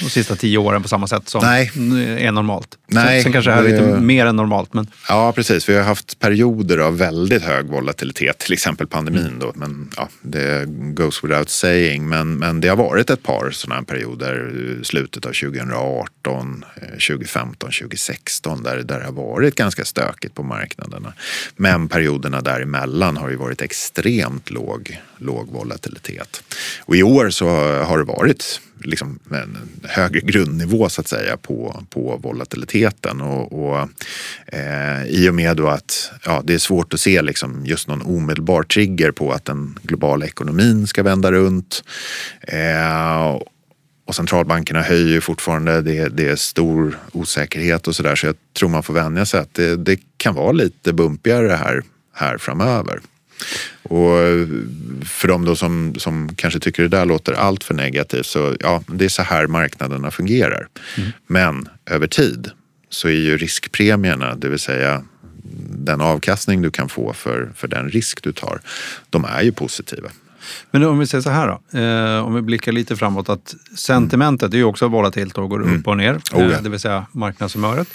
de 0.00 0.10
sista 0.10 0.36
tio 0.36 0.58
åren 0.58 0.82
på 0.82 0.88
samma 0.88 1.06
sätt 1.06 1.28
som 1.28 1.40
Nej. 1.44 1.70
är 2.18 2.32
normalt. 2.32 2.78
Nej, 2.86 3.22
sen, 3.22 3.32
kanske 3.32 3.50
det 3.50 3.54
här 3.54 3.64
är 3.64 3.68
lite 3.68 4.00
mer 4.00 4.26
än 4.26 4.36
normalt. 4.36 4.74
Men... 4.74 4.86
Ja, 5.08 5.32
precis. 5.32 5.68
Vi 5.68 5.76
har 5.76 5.82
haft 5.82 6.18
perioder 6.18 6.78
av 6.78 6.98
väldigt 6.98 7.42
hög 7.42 7.66
volatilitet, 7.66 8.38
till 8.38 8.52
exempel 8.52 8.86
pandemin. 8.86 9.38
Då. 9.40 9.52
Men, 9.54 9.90
ja, 9.96 10.08
det 10.22 10.64
goes 10.68 11.24
without 11.24 11.48
saying. 11.48 12.08
Men, 12.08 12.34
men 12.34 12.60
det 12.60 12.68
har 12.68 12.76
varit 12.76 13.10
ett 13.10 13.22
par 13.22 13.50
sådana 13.50 13.82
perioder, 13.82 14.52
slutet 14.82 15.26
av 15.26 15.32
2018, 15.32 16.64
2015, 16.92 17.70
2016, 17.70 18.62
där, 18.62 18.76
där 18.76 18.98
det 18.98 19.04
har 19.04 19.12
varit 19.12 19.54
ganska 19.54 19.84
stökigt 19.84 20.34
på 20.34 20.42
marknaderna. 20.42 21.12
Men 21.56 21.88
perioderna 21.88 22.40
däremellan 22.40 23.16
har 23.16 23.30
ju 23.30 23.36
varit 23.36 23.62
extremt 23.62 24.50
låg, 24.50 25.00
låg 25.18 25.48
volatilitet. 25.48 26.42
Och 26.80 26.96
i 26.96 27.02
år 27.02 27.30
så 27.30 27.48
har 27.84 27.98
det 27.98 28.04
varit 28.04 28.60
liksom 28.80 29.18
en 29.30 29.58
högre 29.82 30.20
grundnivå 30.20 30.88
så 30.88 31.00
att 31.00 31.08
säga 31.08 31.36
på, 31.36 31.82
på 31.90 32.20
volatiliteten. 32.22 33.20
Och, 33.20 33.68
och 33.68 33.88
eh, 34.46 35.06
I 35.06 35.28
och 35.30 35.34
med 35.34 35.56
då 35.56 35.68
att 35.68 36.12
ja, 36.24 36.42
det 36.44 36.54
är 36.54 36.58
svårt 36.58 36.94
att 36.94 37.00
se 37.00 37.22
liksom 37.22 37.66
just 37.66 37.88
någon 37.88 38.02
omedelbar 38.02 38.62
trigger 38.62 39.10
på 39.10 39.32
att 39.32 39.44
den 39.44 39.78
globala 39.82 40.26
ekonomin 40.26 40.86
ska 40.86 41.02
vända 41.02 41.32
runt. 41.32 41.84
Eh, 42.40 43.38
och 44.06 44.14
centralbankerna 44.14 44.82
höjer 44.82 45.20
fortfarande, 45.20 45.82
det, 45.82 46.08
det 46.08 46.28
är 46.28 46.36
stor 46.36 46.98
osäkerhet 47.12 47.88
och 47.88 47.96
sådär 47.96 48.14
så 48.14 48.26
jag 48.26 48.36
tror 48.58 48.68
man 48.68 48.82
får 48.82 48.94
vänja 48.94 49.26
sig 49.26 49.40
att 49.40 49.54
det, 49.54 49.76
det 49.76 50.00
kan 50.16 50.34
vara 50.34 50.52
lite 50.52 50.92
bumpigare 50.92 51.52
här, 51.52 51.82
här 52.14 52.38
framöver. 52.38 53.00
Och 53.82 54.18
för 55.06 55.28
de 55.28 55.44
då 55.44 55.56
som, 55.56 55.94
som 55.98 56.34
kanske 56.36 56.60
tycker 56.60 56.82
det 56.82 56.88
där 56.88 57.04
låter 57.04 57.32
allt 57.32 57.64
för 57.64 57.74
negativt 57.74 58.26
så 58.26 58.56
ja, 58.60 58.82
det 58.86 59.04
är 59.04 59.08
så 59.08 59.22
här 59.22 59.46
marknaderna 59.46 60.10
fungerar. 60.10 60.68
Mm. 60.96 61.10
Men 61.26 61.68
över 61.86 62.06
tid 62.06 62.50
så 62.90 63.08
är 63.08 63.12
ju 63.12 63.36
riskpremierna, 63.36 64.34
det 64.34 64.48
vill 64.48 64.58
säga 64.58 65.04
den 65.70 66.00
avkastning 66.00 66.62
du 66.62 66.70
kan 66.70 66.88
få 66.88 67.12
för, 67.12 67.52
för 67.56 67.68
den 67.68 67.90
risk 67.90 68.22
du 68.22 68.32
tar, 68.32 68.60
de 69.10 69.24
är 69.24 69.42
ju 69.42 69.52
positiva. 69.52 70.08
Men 70.70 70.84
om 70.84 70.98
vi 70.98 71.06
säger 71.06 71.22
så 71.22 71.30
här 71.30 71.46
då, 71.46 71.78
eh, 71.78 72.26
om 72.26 72.34
vi 72.34 72.42
blickar 72.42 72.72
lite 72.72 72.96
framåt 72.96 73.28
att 73.28 73.54
sentimentet 73.76 74.54
är 74.54 74.58
ju 74.58 74.64
också 74.64 74.88
volatilt 74.88 75.38
och 75.38 75.50
går 75.50 75.62
mm. 75.62 75.80
upp 75.80 75.86
och 75.86 75.96
ner, 75.96 76.14
oh, 76.14 76.20
ja. 76.32 76.40
Eh, 76.40 76.62
det 76.62 76.68
vill 76.68 76.80
säga 76.80 77.06
marknadshumöret. 77.12 77.88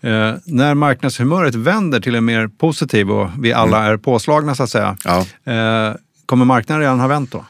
Eh, 0.00 0.34
när 0.44 0.74
marknadshumöret 0.74 1.54
vänder 1.54 2.00
till 2.00 2.14
en 2.14 2.24
mer 2.24 2.48
positiv 2.48 3.10
och 3.10 3.30
vi 3.38 3.52
alla 3.52 3.78
mm. 3.78 3.92
är 3.92 3.96
påslagna 3.96 4.54
så 4.54 4.62
att 4.62 4.70
säga, 4.70 4.96
ja. 5.04 5.18
eh, 5.52 5.94
kommer 6.26 6.44
marknaden 6.44 6.80
redan 6.80 7.00
ha 7.00 7.08
vänt 7.08 7.32
då? 7.32 7.44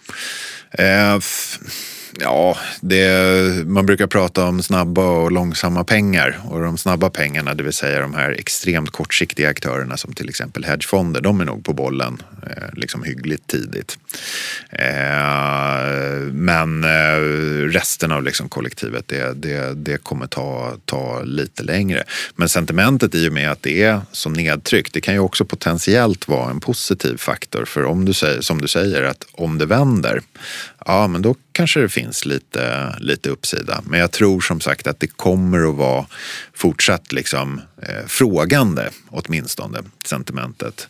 Ja, 2.18 2.56
det, 2.80 3.66
man 3.66 3.86
brukar 3.86 4.06
prata 4.06 4.44
om 4.44 4.62
snabba 4.62 5.04
och 5.04 5.32
långsamma 5.32 5.84
pengar. 5.84 6.38
Och 6.44 6.60
de 6.60 6.78
snabba 6.78 7.10
pengarna, 7.10 7.54
det 7.54 7.62
vill 7.62 7.72
säga 7.72 8.00
de 8.00 8.14
här 8.14 8.30
extremt 8.30 8.90
kortsiktiga 8.90 9.48
aktörerna 9.48 9.96
som 9.96 10.12
till 10.12 10.28
exempel 10.28 10.64
hedgefonder, 10.64 11.20
de 11.20 11.40
är 11.40 11.44
nog 11.44 11.64
på 11.64 11.72
bollen 11.72 12.22
eh, 12.42 12.62
liksom 12.72 13.02
hyggligt 13.04 13.46
tidigt. 13.46 13.98
Eh, 14.70 14.80
men 16.32 16.84
eh, 16.84 17.20
resten 17.68 18.12
av 18.12 18.22
liksom 18.22 18.48
kollektivet, 18.48 19.08
det, 19.08 19.34
det, 19.34 19.74
det 19.74 19.96
kommer 20.02 20.26
ta, 20.26 20.72
ta 20.84 21.22
lite 21.22 21.62
längre. 21.62 22.04
Men 22.36 22.48
sentimentet 22.48 23.14
i 23.14 23.28
och 23.28 23.32
med 23.32 23.50
att 23.50 23.62
det 23.62 23.82
är 23.82 24.00
så 24.12 24.30
nedtryckt, 24.30 24.94
det 24.94 25.00
kan 25.00 25.14
ju 25.14 25.20
också 25.20 25.44
potentiellt 25.44 26.28
vara 26.28 26.50
en 26.50 26.60
positiv 26.60 27.16
faktor. 27.16 27.64
För 27.64 27.84
om 27.84 28.04
du 28.04 28.12
säger, 28.12 28.40
som 28.40 28.60
du 28.60 28.68
säger, 28.68 29.02
att 29.02 29.26
om 29.32 29.58
det 29.58 29.66
vänder, 29.66 30.20
ja 30.86 31.06
men 31.06 31.22
då 31.22 31.34
kanske 31.52 31.80
det 31.80 31.88
finns 31.88 32.26
lite, 32.26 32.94
lite 32.98 33.30
uppsida. 33.30 33.82
Men 33.84 34.00
jag 34.00 34.10
tror 34.10 34.40
som 34.40 34.60
sagt 34.60 34.86
att 34.86 35.00
det 35.00 35.06
kommer 35.06 35.70
att 35.70 35.76
vara 35.76 36.06
fortsatt 36.54 37.12
liksom, 37.12 37.60
eh, 37.82 38.06
frågande, 38.06 38.90
åtminstone, 39.08 39.78
sentimentet. 40.04 40.88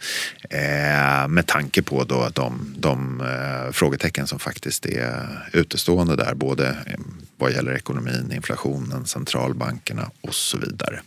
Eh, 0.51 1.29
med 1.29 1.47
tanke 1.47 1.83
på 1.83 2.05
då 2.05 2.21
att 2.21 2.35
de, 2.35 2.75
de 2.77 3.21
eh, 3.21 3.73
frågetecken 3.73 4.27
som 4.27 4.39
faktiskt 4.39 4.87
är 4.87 5.49
utestående 5.53 6.17
där, 6.17 6.35
både 6.35 6.69
eh, 6.69 7.01
vad 7.39 7.53
gäller 7.53 7.73
ekonomin, 7.73 8.33
inflationen, 8.35 9.07
centralbankerna 9.07 10.11
och 10.21 10.35
så 10.35 10.59
vidare. 10.59 11.01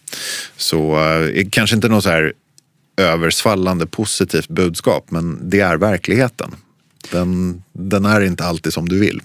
Så 0.57 1.03
eh, 1.03 1.47
kanske 1.51 1.75
inte 1.75 1.87
något 1.87 2.03
så 2.03 2.09
här 2.09 2.33
översvallande 2.97 3.85
positivt 3.85 4.47
budskap, 4.47 5.11
men 5.11 5.49
det 5.49 5.59
är 5.59 5.77
verkligheten. 5.77 6.55
Den, 7.11 7.63
den 7.73 8.05
är 8.05 8.21
inte 8.21 8.45
alltid 8.45 8.73
som 8.73 8.89
du 8.89 8.99
vill. 8.99 9.21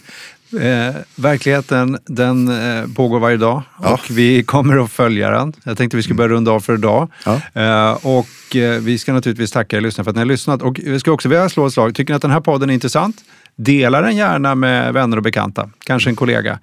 Eh, 0.60 0.94
verkligheten 1.14 1.98
den 2.06 2.48
eh, 2.48 2.86
pågår 2.96 3.20
varje 3.20 3.36
dag 3.36 3.62
Ja. 3.82 3.92
och 3.92 4.10
vi 4.10 4.42
kommer 4.44 4.84
att 4.84 4.90
följa 4.90 5.30
den. 5.30 5.52
Jag 5.64 5.78
tänkte 5.78 5.96
vi 5.96 6.02
skulle 6.02 6.16
börja 6.16 6.28
runda 6.28 6.50
av 6.50 6.60
för 6.60 6.74
idag. 6.74 7.10
Ja. 7.24 7.40
Eh, 7.62 8.06
och 8.06 8.56
eh, 8.56 8.80
vi 8.80 8.98
ska 8.98 9.12
naturligtvis 9.12 9.50
tacka 9.52 9.76
er 9.76 9.80
lyssnare 9.80 10.04
för 10.04 10.10
att 10.10 10.16
ni 10.16 10.20
har 10.20 10.26
lyssnat. 10.26 10.62
Och 10.62 10.80
vi 10.84 11.00
ska 11.00 11.12
också 11.12 11.28
vilja 11.28 11.48
slå 11.48 11.66
ett 11.66 11.72
slag. 11.72 11.94
Tycker 11.94 12.12
ni 12.12 12.16
att 12.16 12.22
den 12.22 12.30
här 12.30 12.40
podden 12.40 12.70
är 12.70 12.74
intressant? 12.74 13.16
Dela 13.56 14.00
den 14.00 14.16
gärna 14.16 14.54
med 14.54 14.92
vänner 14.94 15.16
och 15.16 15.22
bekanta, 15.22 15.70
kanske 15.84 16.10
en 16.10 16.16
kollega. 16.16 16.58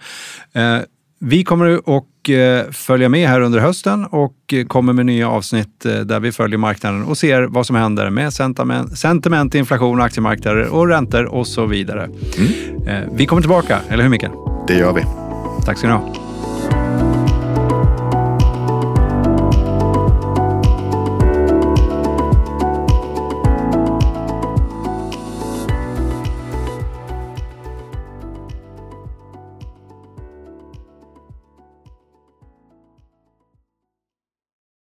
Vi 1.20 1.44
kommer 1.44 1.74
att 1.98 2.30
eh, 2.30 2.72
följa 2.72 3.10
med 3.10 3.30
här 3.30 3.42
under 3.42 3.60
hösten 3.60 4.06
och 4.06 4.36
eh, 4.54 4.66
kommer 4.66 4.94
med 4.94 5.06
nya 5.06 5.30
avsnitt 5.30 5.86
eh, 5.86 5.92
där 6.00 6.20
vi 6.20 6.32
följer 6.32 6.58
marknaden 6.58 7.04
och 7.04 7.18
ser 7.18 7.42
vad 7.44 7.66
som 7.66 7.76
händer 7.76 8.10
med 8.10 8.34
sentiment, 8.34 8.98
sentiment 8.98 9.56
inflation, 9.56 10.02
aktiemarknader 10.02 10.68
och 10.68 10.88
räntor 10.88 11.26
och 11.26 11.48
så 11.48 11.66
vidare. 11.66 12.10
Eh, 12.88 13.00
Vi 13.14 13.26
kommer 13.26 13.42
tillbaka, 13.42 13.80
eller 13.90 14.04
hur 14.04 14.10
Mikael? 14.10 14.32
Det 14.68 14.74
gör 14.74 14.94
vi. 14.94 15.02
Tack 15.66 15.78
ska 15.78 15.88
ni 15.88 15.94
ha. 15.94 16.25